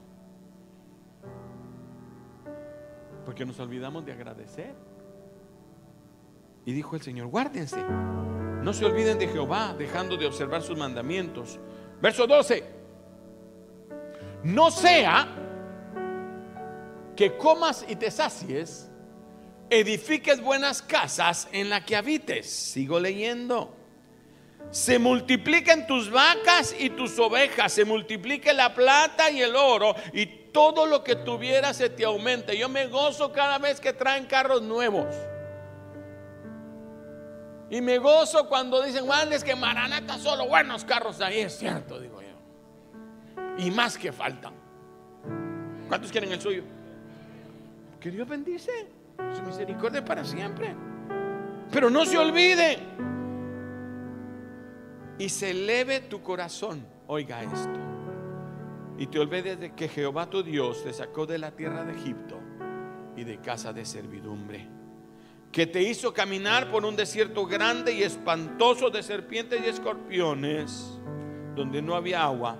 Porque 3.24 3.44
nos 3.44 3.58
olvidamos 3.60 4.04
de 4.04 4.12
agradecer. 4.12 4.74
Y 6.64 6.72
dijo 6.72 6.96
el 6.96 7.02
Señor, 7.02 7.28
guárdense. 7.28 7.82
No 7.82 8.72
se 8.72 8.84
olviden 8.84 9.18
de 9.18 9.28
Jehová, 9.28 9.74
dejando 9.76 10.16
de 10.16 10.26
observar 10.26 10.62
sus 10.62 10.76
mandamientos. 10.76 11.58
Verso 12.00 12.26
12. 12.26 12.64
No 14.44 14.70
sea 14.70 15.28
que 17.16 17.36
comas 17.36 17.84
y 17.88 17.96
te 17.96 18.10
sacies, 18.10 18.90
edifiques 19.70 20.40
buenas 20.40 20.82
casas 20.82 21.48
en 21.52 21.70
la 21.70 21.84
que 21.84 21.96
habites. 21.96 22.48
Sigo 22.50 22.98
leyendo. 22.98 23.81
Se 24.70 24.98
multipliquen 24.98 25.86
tus 25.86 26.10
vacas 26.10 26.74
y 26.78 26.90
tus 26.90 27.18
ovejas, 27.18 27.72
se 27.72 27.84
multiplique 27.84 28.52
la 28.54 28.74
plata 28.74 29.30
y 29.30 29.42
el 29.42 29.54
oro 29.54 29.94
y 30.12 30.26
todo 30.26 30.86
lo 30.86 31.04
que 31.04 31.16
tuvieras 31.16 31.76
se 31.76 31.90
te 31.90 32.04
aumente. 32.04 32.56
Yo 32.56 32.68
me 32.68 32.86
gozo 32.86 33.32
cada 33.32 33.58
vez 33.58 33.80
que 33.80 33.92
traen 33.92 34.26
carros 34.26 34.62
nuevos. 34.62 35.14
Y 37.68 37.80
me 37.80 37.98
gozo 37.98 38.48
cuando 38.48 38.82
dicen, 38.82 39.06
Juan, 39.06 39.30
que 39.44 39.56
Maranata 39.56 40.18
solo 40.18 40.46
buenos 40.46 40.84
carros 40.84 41.20
ahí. 41.20 41.40
Es 41.40 41.58
cierto, 41.58 41.98
digo 41.98 42.20
yo. 42.20 42.28
Y 43.58 43.70
más 43.70 43.96
que 43.96 44.12
faltan. 44.12 44.54
¿Cuántos 45.88 46.10
quieren 46.10 46.32
el 46.32 46.40
suyo? 46.40 46.64
que 48.02 48.10
Dios 48.10 48.28
bendice. 48.28 48.70
Su 49.34 49.42
misericordia 49.42 50.04
para 50.04 50.24
siempre. 50.24 50.74
Pero 51.70 51.88
no 51.88 52.04
se 52.04 52.18
olvide. 52.18 52.78
Y 55.22 55.28
se 55.28 55.52
eleve 55.52 56.00
tu 56.00 56.20
corazón. 56.20 56.84
Oiga 57.06 57.44
esto. 57.44 57.78
Y 58.98 59.06
te 59.06 59.20
olvides 59.20 59.60
de 59.60 59.72
que 59.72 59.86
Jehová 59.86 60.28
tu 60.28 60.42
Dios 60.42 60.82
te 60.82 60.92
sacó 60.92 61.26
de 61.26 61.38
la 61.38 61.52
tierra 61.52 61.84
de 61.84 61.92
Egipto 61.92 62.40
y 63.16 63.22
de 63.22 63.38
casa 63.38 63.72
de 63.72 63.84
servidumbre. 63.84 64.66
Que 65.52 65.68
te 65.68 65.80
hizo 65.80 66.12
caminar 66.12 66.72
por 66.72 66.84
un 66.84 66.96
desierto 66.96 67.46
grande 67.46 67.92
y 67.92 68.02
espantoso 68.02 68.90
de 68.90 69.04
serpientes 69.04 69.60
y 69.64 69.68
escorpiones, 69.68 70.98
donde 71.54 71.80
no 71.82 71.94
había 71.94 72.24
agua, 72.24 72.56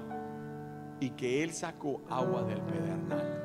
y 1.01 1.11
que 1.11 1.42
Él 1.42 1.53
sacó 1.53 2.01
agua 2.09 2.44
del 2.44 2.61
pedernal 2.61 3.42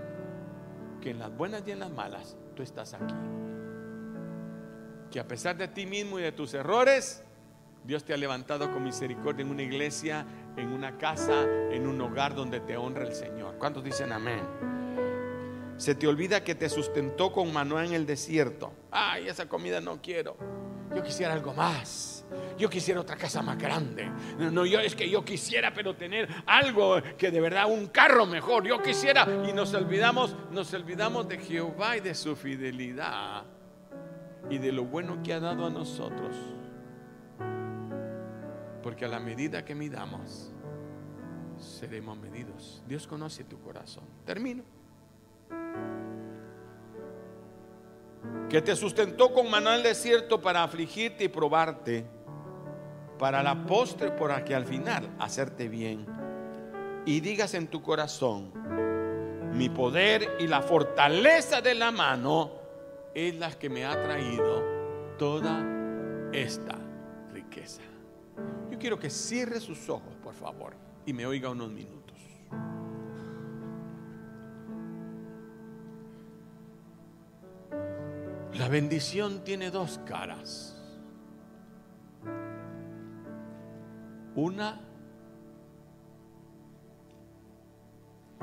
que 1.01 1.10
en 1.10 1.17
las 1.17 1.36
buenas 1.36 1.63
y 1.65 1.71
en 1.71 1.80
las 1.80 1.89
malas 1.89 2.38
tú 2.56 2.62
estás 2.62 2.93
aquí. 2.93 3.15
Que 5.10 5.19
a 5.19 5.27
pesar 5.27 5.58
de 5.58 5.69
ti 5.69 5.88
mismo 5.88 6.19
y 6.19 6.21
de 6.21 6.34
tus 6.34 6.53
errores, 6.53 7.23
Dios 7.88 8.04
te 8.04 8.13
ha 8.13 8.17
levantado 8.17 8.69
con 8.71 8.84
misericordia 8.84 9.43
en 9.43 9.50
una 9.50 9.63
iglesia, 9.63 10.26
en 10.58 10.67
una 10.73 10.97
casa, 10.97 11.43
en 11.71 11.88
un 11.88 12.02
hogar 12.02 12.36
donde 12.36 12.60
te 12.60 12.76
honra 12.76 13.04
el 13.04 13.13
Señor. 13.13 13.56
¿Cuántos 13.58 13.82
dicen 13.82 14.12
amén? 14.12 14.41
Se 15.78 15.95
te 15.95 16.06
olvida 16.06 16.43
que 16.43 16.54
te 16.54 16.67
sustentó 16.67 17.32
con 17.32 17.54
maná 17.54 17.86
en 17.86 17.93
el 17.93 18.06
desierto. 18.06 18.73
Ay, 18.91 19.30
esa 19.30 19.47
comida 19.47 19.80
no 19.80 20.02
quiero. 20.02 20.36
Yo 20.93 21.02
quisiera 21.02 21.34
algo 21.34 21.54
más 21.54 22.26
yo 22.58 22.69
quisiera 22.69 23.00
otra 23.00 23.15
casa 23.15 23.41
más 23.41 23.58
grande. 23.58 24.12
No, 24.38 24.65
yo 24.65 24.80
es 24.80 24.95
que 24.95 25.10
yo 25.10 25.23
quisiera, 25.23 25.73
pero 25.73 25.95
tener 25.95 26.28
algo 26.45 27.02
que 27.17 27.30
de 27.32 27.39
verdad, 27.39 27.69
un 27.69 27.88
carro 27.88 28.26
mejor. 28.26 28.67
Yo 28.67 28.82
quisiera 28.82 29.28
y 29.47 29.54
nos 29.54 29.73
olvidamos, 29.73 30.36
nos 30.52 30.73
olvidamos 30.73 31.28
de 31.28 31.38
Jehová 31.38 31.97
y 31.97 32.00
de 32.02 32.15
su 32.15 32.36
fidelidad 32.36 33.43
y 34.50 34.58
de 34.58 34.71
lo 34.71 34.86
bueno 34.86 35.21
que 35.23 35.34
ha 35.34 35.39
dado 35.39 35.67
a 35.67 35.69
nosotros. 35.69 36.36
Porque 38.97 39.05
a 39.05 39.10
la 39.10 39.19
medida 39.19 39.63
que 39.63 39.75
midamos, 39.75 40.51
seremos 41.60 42.17
medidos. 42.17 42.81
Dios 42.88 43.05
conoce 43.05 43.43
tu 43.43 43.62
corazón. 43.62 44.03
Termino. 44.25 44.63
Que 48.49 48.60
te 48.60 48.75
sustentó 48.75 49.31
con 49.36 49.51
maná 49.51 49.75
al 49.75 49.83
desierto 49.83 50.41
para 50.41 50.63
afligirte 50.63 51.25
y 51.25 51.27
probarte 51.27 52.07
para 53.19 53.43
la 53.43 53.67
postre, 53.67 54.10
por 54.10 54.43
que 54.43 54.55
al 54.55 54.65
final 54.65 55.07
hacerte 55.19 55.69
bien. 55.69 56.03
Y 57.05 57.19
digas 57.19 57.53
en 57.53 57.67
tu 57.67 57.83
corazón, 57.83 58.51
mi 59.53 59.69
poder 59.69 60.38
y 60.39 60.47
la 60.47 60.63
fortaleza 60.63 61.62
de 61.62 61.75
la 61.75 61.91
mano 61.91 62.49
es 63.13 63.36
la 63.36 63.51
que 63.51 63.69
me 63.69 63.86
ha 63.86 64.01
traído 64.01 64.63
toda 65.19 65.63
esta. 66.33 66.87
Quiero 68.80 69.00
que 69.00 69.10
cierre 69.10 69.60
sus 69.60 69.90
ojos, 69.90 70.16
por 70.24 70.36
favor, 70.36 70.74
y 71.06 71.13
me 71.13 71.26
oiga 71.26 71.50
unos 71.50 71.72
minutos. 71.72 71.98
La 78.54 78.68
bendición 78.70 79.44
tiene 79.44 79.72
dos 79.72 80.00
caras. 80.06 80.76
Una, 84.36 84.80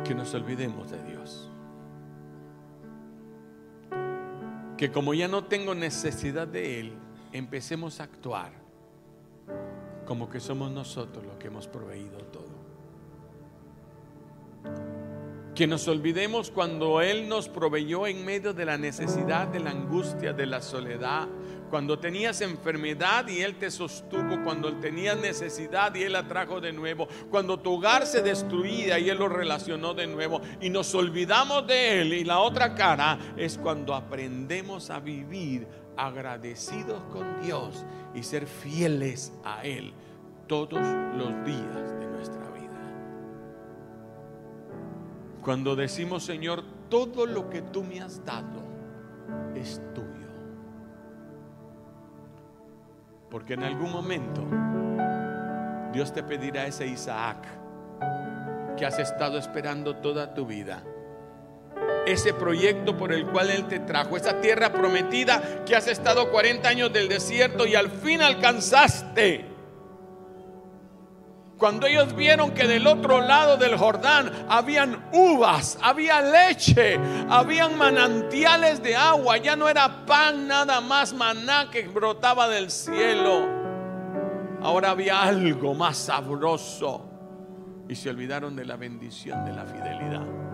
que 0.05 0.15
nos 0.15 0.35
olvidemos 0.35 0.91
de 0.91 1.03
Dios. 1.05 1.51
Que 4.77 4.91
como 4.91 5.15
ya 5.15 5.29
no 5.29 5.45
tengo 5.45 5.75
necesidad 5.75 6.49
de 6.49 6.81
Él, 6.81 6.93
empecemos 7.33 8.01
a 8.01 8.05
actuar 8.05 8.64
como 10.05 10.29
que 10.29 10.41
somos 10.41 10.71
nosotros 10.71 11.25
los 11.25 11.37
que 11.37 11.49
hemos 11.49 11.67
proveído 11.67 12.19
todo. 12.33 12.65
Que 15.55 15.69
nos 15.69 15.87
olvidemos 15.87 16.51
cuando 16.51 17.01
Él 17.01 17.29
nos 17.29 17.49
proveyó 17.49 18.09
en 18.09 18.25
medio 18.25 18.53
de 18.53 18.65
la 18.65 18.77
necesidad, 18.77 19.47
de 19.47 19.61
la 19.61 19.71
angustia, 19.71 20.33
de 20.33 20.47
la 20.47 20.61
soledad. 20.61 21.29
Cuando 21.71 21.97
tenías 21.99 22.41
enfermedad 22.41 23.29
y 23.29 23.41
Él 23.41 23.57
te 23.57 23.71
sostuvo. 23.71 24.43
Cuando 24.43 24.75
tenías 24.79 25.17
necesidad 25.17 25.95
y 25.95 26.03
Él 26.03 26.15
la 26.15 26.27
trajo 26.27 26.61
de 26.61 26.73
nuevo. 26.73 27.07
Cuando 27.31 27.61
tu 27.61 27.75
hogar 27.75 28.05
se 28.05 28.21
destruía 28.21 28.99
y 28.99 29.09
Él 29.11 29.19
lo 29.19 29.29
relacionó 29.29 29.95
de 29.95 30.09
nuevo. 30.09 30.41
Y 30.61 30.71
nos 30.71 30.93
olvidamos 30.93 31.65
de 31.69 32.01
Él. 32.01 32.15
Y 32.15 32.25
la 32.25 32.41
otra 32.41 32.75
cara 32.75 33.17
es 33.37 33.57
cuando 33.57 33.95
aprendemos 33.95 34.91
a 34.91 34.99
vivir 34.99 35.69
agradecidos 35.97 37.03
con 37.13 37.41
Dios 37.43 37.85
y 38.15 38.23
ser 38.23 38.47
fieles 38.47 39.33
a 39.45 39.65
Él 39.65 39.93
todos 40.47 40.81
los 41.17 41.45
días 41.45 41.99
de 41.99 42.07
nuestra 42.07 42.51
vida. 42.51 42.81
Cuando 45.43 45.77
decimos, 45.77 46.25
Señor, 46.25 46.63
todo 46.89 47.27
lo 47.27 47.51
que 47.51 47.63
tú 47.63 47.83
me 47.83 48.01
has 48.01 48.25
dado 48.25 48.63
es 49.55 49.81
tuyo. 49.95 50.09
Porque 53.31 53.55
en 53.55 53.65
algún 53.65 53.91
momento 53.91 54.43
Dios 55.93 56.13
te 56.13 56.23
pedirá 56.23 56.67
ese 56.67 56.87
Isaac 56.87 57.47
que 58.77 58.87
has 58.87 58.99
estado 58.99 59.39
esperando 59.39 59.97
toda 59.97 60.35
tu 60.35 60.47
vida. 60.47 60.83
Ese 62.07 62.35
proyecto 62.35 62.97
por 62.97 63.13
el 63.13 63.27
cual 63.27 63.51
Él 63.51 63.67
te 63.67 63.81
trajo, 63.81 64.17
esa 64.17 64.41
tierra 64.41 64.73
prometida 64.73 65.65
que 65.65 65.75
has 65.75 65.89
estado 65.89 66.31
40 66.31 66.69
años 66.69 66.93
del 66.93 67.09
desierto 67.09 67.67
y 67.67 67.75
al 67.75 67.91
fin 67.91 68.23
alcanzaste. 68.23 69.55
Cuando 71.57 71.87
ellos 71.87 72.15
vieron 72.17 72.51
que 72.51 72.67
del 72.67 72.87
otro 72.87 73.21
lado 73.21 73.57
del 73.57 73.79
Jordán 73.79 74.31
habían 74.49 75.07
uvas, 75.13 75.79
había 75.81 76.21
leche, 76.21 76.99
habían 77.29 77.79
manantiales 77.79 78.83
de 78.83 78.97
agua, 78.97 79.39
ya 79.39 79.55
no 79.55 79.69
era 79.69 80.05
pan 80.05 80.49
nada 80.49 80.81
más 80.81 81.15
maná 81.15 81.71
que 81.71 81.87
brotaba 81.87 82.49
del 82.49 82.71
cielo. 82.71 83.47
Ahora 84.61 84.91
había 84.91 85.23
algo 85.23 85.75
más 85.75 85.97
sabroso 85.97 87.09
y 87.89 87.95
se 87.95 88.11
olvidaron 88.11 88.57
de 88.57 88.65
la 88.65 88.77
bendición 88.77 89.45
de 89.45 89.53
la 89.53 89.65
fidelidad. 89.65 90.54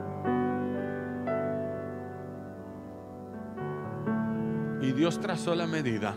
Y 4.80 4.92
Dios 4.92 5.20
trazó 5.20 5.54
la 5.54 5.66
medida, 5.66 6.14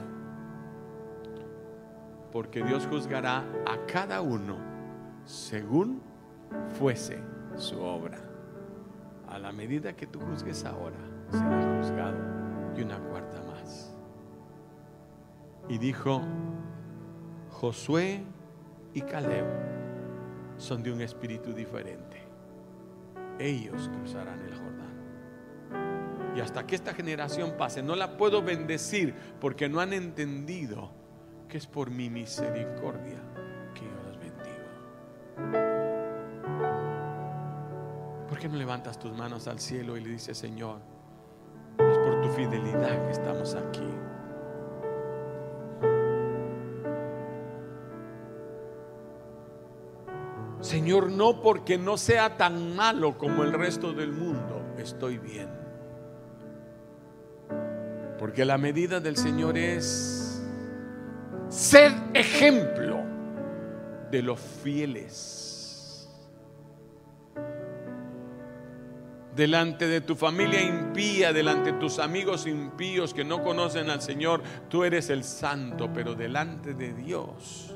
porque 2.31 2.63
Dios 2.63 2.87
juzgará 2.87 3.43
a 3.65 3.85
cada 3.85 4.21
uno 4.21 4.57
según 5.25 6.01
fuese 6.79 7.19
su 7.55 7.79
obra. 7.81 8.19
A 9.29 9.37
la 9.37 9.51
medida 9.51 9.95
que 9.95 10.07
tú 10.07 10.19
juzgues 10.19 10.63
ahora, 10.63 10.97
será 11.29 11.77
juzgado 11.77 12.17
y 12.77 12.81
una 12.81 12.99
cuarta 12.99 13.41
más. 13.43 13.93
Y 15.67 15.77
dijo, 15.77 16.21
Josué 17.49 18.23
y 18.93 19.01
Caleb 19.01 19.45
son 20.57 20.83
de 20.83 20.91
un 20.91 21.01
espíritu 21.01 21.53
diferente. 21.53 22.21
Ellos 23.39 23.89
cruzarán 23.89 24.39
el 24.41 24.55
Jordán. 24.55 26.02
Y 26.35 26.39
hasta 26.39 26.65
que 26.65 26.75
esta 26.75 26.93
generación 26.93 27.55
pase, 27.57 27.83
no 27.83 27.95
la 27.95 28.17
puedo 28.17 28.41
bendecir 28.41 29.13
porque 29.39 29.69
no 29.69 29.79
han 29.79 29.93
entendido 29.93 30.89
que 31.47 31.57
es 31.57 31.67
por 31.67 31.91
mi 31.91 32.09
misericordia 32.09 33.33
¿Por 38.33 38.39
qué 38.39 38.49
no 38.49 38.55
levantas 38.55 38.97
tus 38.97 39.15
manos 39.15 39.47
al 39.47 39.59
cielo 39.59 39.95
y 39.95 40.01
le 40.01 40.09
dices, 40.09 40.35
Señor, 40.35 40.79
es 41.77 41.97
por 41.99 42.19
tu 42.19 42.29
fidelidad 42.29 43.05
que 43.05 43.11
estamos 43.11 43.53
aquí? 43.53 43.87
Señor, 50.61 51.11
no 51.11 51.43
porque 51.43 51.77
no 51.77 51.95
sea 51.95 52.35
tan 52.35 52.75
malo 52.75 53.19
como 53.19 53.43
el 53.43 53.53
resto 53.53 53.93
del 53.93 54.11
mundo, 54.11 54.63
estoy 54.79 55.19
bien. 55.19 55.62
Porque 58.23 58.45
la 58.45 58.57
medida 58.57 59.01
del 59.01 59.17
Señor 59.17 59.57
es 59.57 60.41
ser 61.49 61.91
ejemplo 62.13 63.03
de 64.09 64.21
los 64.21 64.39
fieles. 64.39 66.09
Delante 69.35 69.87
de 69.87 69.99
tu 69.99 70.15
familia 70.15 70.61
impía, 70.61 71.33
delante 71.33 71.73
de 71.73 71.79
tus 71.79 71.99
amigos 71.99 72.47
impíos 72.47 73.13
que 73.13 73.25
no 73.25 73.43
conocen 73.43 73.89
al 73.89 74.01
Señor, 74.01 74.41
tú 74.69 74.85
eres 74.85 75.09
el 75.09 75.25
santo, 75.25 75.91
pero 75.91 76.15
delante 76.15 76.73
de 76.73 76.93
Dios 76.93 77.75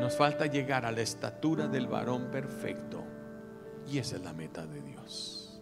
nos 0.00 0.16
falta 0.16 0.46
llegar 0.46 0.86
a 0.86 0.92
la 0.92 1.00
estatura 1.00 1.66
del 1.66 1.88
varón 1.88 2.30
perfecto. 2.30 3.02
Y 3.88 3.98
esa 3.98 4.14
es 4.14 4.22
la 4.22 4.32
meta 4.32 4.64
de 4.64 4.80
Dios. 4.80 5.60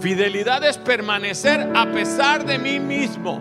Fidelidad 0.00 0.64
es 0.64 0.78
permanecer 0.78 1.72
a 1.76 1.84
pesar 1.92 2.46
de 2.46 2.58
mí 2.58 2.80
mismo. 2.80 3.38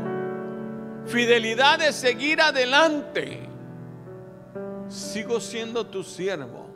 Fidelidad 1.05 1.81
es 1.81 1.95
seguir 1.95 2.41
adelante. 2.41 3.47
Sigo 4.89 5.39
siendo 5.39 5.87
tu 5.87 6.03
siervo, 6.03 6.67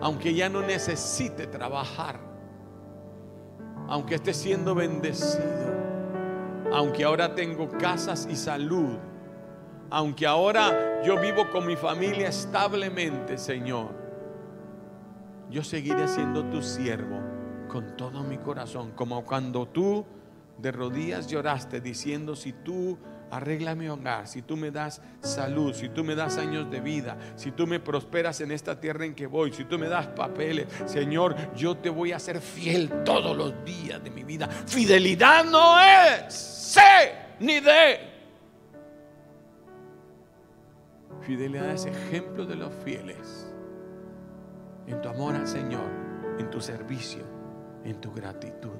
aunque 0.00 0.32
ya 0.32 0.48
no 0.48 0.60
necesite 0.60 1.48
trabajar, 1.48 2.20
aunque 3.88 4.16
esté 4.16 4.34
siendo 4.34 4.76
bendecido, 4.76 5.74
aunque 6.72 7.02
ahora 7.02 7.34
tengo 7.34 7.70
casas 7.70 8.28
y 8.30 8.36
salud, 8.36 8.98
aunque 9.90 10.28
ahora 10.28 11.02
yo 11.02 11.20
vivo 11.20 11.50
con 11.50 11.66
mi 11.66 11.74
familia 11.74 12.28
establemente, 12.28 13.36
Señor, 13.36 13.88
yo 15.50 15.64
seguiré 15.64 16.06
siendo 16.06 16.44
tu 16.44 16.62
siervo 16.62 17.39
con 17.70 17.96
todo 17.96 18.22
mi 18.22 18.38
corazón, 18.38 18.92
como 18.92 19.24
cuando 19.24 19.66
tú 19.66 20.04
de 20.58 20.72
rodillas 20.72 21.28
lloraste 21.28 21.80
diciendo, 21.80 22.36
si 22.36 22.52
tú 22.52 22.98
arregla 23.30 23.74
mi 23.74 23.88
hogar, 23.88 24.26
si 24.26 24.42
tú 24.42 24.56
me 24.56 24.70
das 24.70 25.00
salud, 25.20 25.72
si 25.72 25.88
tú 25.88 26.02
me 26.02 26.14
das 26.14 26.36
años 26.36 26.70
de 26.70 26.80
vida, 26.80 27.16
si 27.36 27.52
tú 27.52 27.66
me 27.66 27.78
prosperas 27.78 28.40
en 28.40 28.50
esta 28.50 28.78
tierra 28.80 29.04
en 29.04 29.14
que 29.14 29.26
voy, 29.26 29.52
si 29.52 29.64
tú 29.64 29.78
me 29.78 29.88
das 29.88 30.08
papeles, 30.08 30.66
Señor, 30.86 31.36
yo 31.54 31.76
te 31.76 31.88
voy 31.88 32.12
a 32.12 32.18
ser 32.18 32.40
fiel 32.40 33.04
todos 33.04 33.36
los 33.36 33.64
días 33.64 34.02
de 34.02 34.10
mi 34.10 34.24
vida. 34.24 34.48
Fidelidad 34.48 35.44
no 35.44 35.80
es 35.80 36.34
sé 36.34 37.14
ni 37.38 37.60
de. 37.60 38.10
Fidelidad 41.22 41.70
es 41.70 41.86
ejemplo 41.86 42.44
de 42.46 42.56
los 42.56 42.72
fieles 42.84 43.46
en 44.86 45.00
tu 45.00 45.08
amor 45.08 45.36
al 45.36 45.46
Señor, 45.46 45.88
en 46.38 46.50
tu 46.50 46.60
servicio, 46.60 47.22
en 47.84 48.00
tu 48.00 48.10
gratitud 48.10 48.78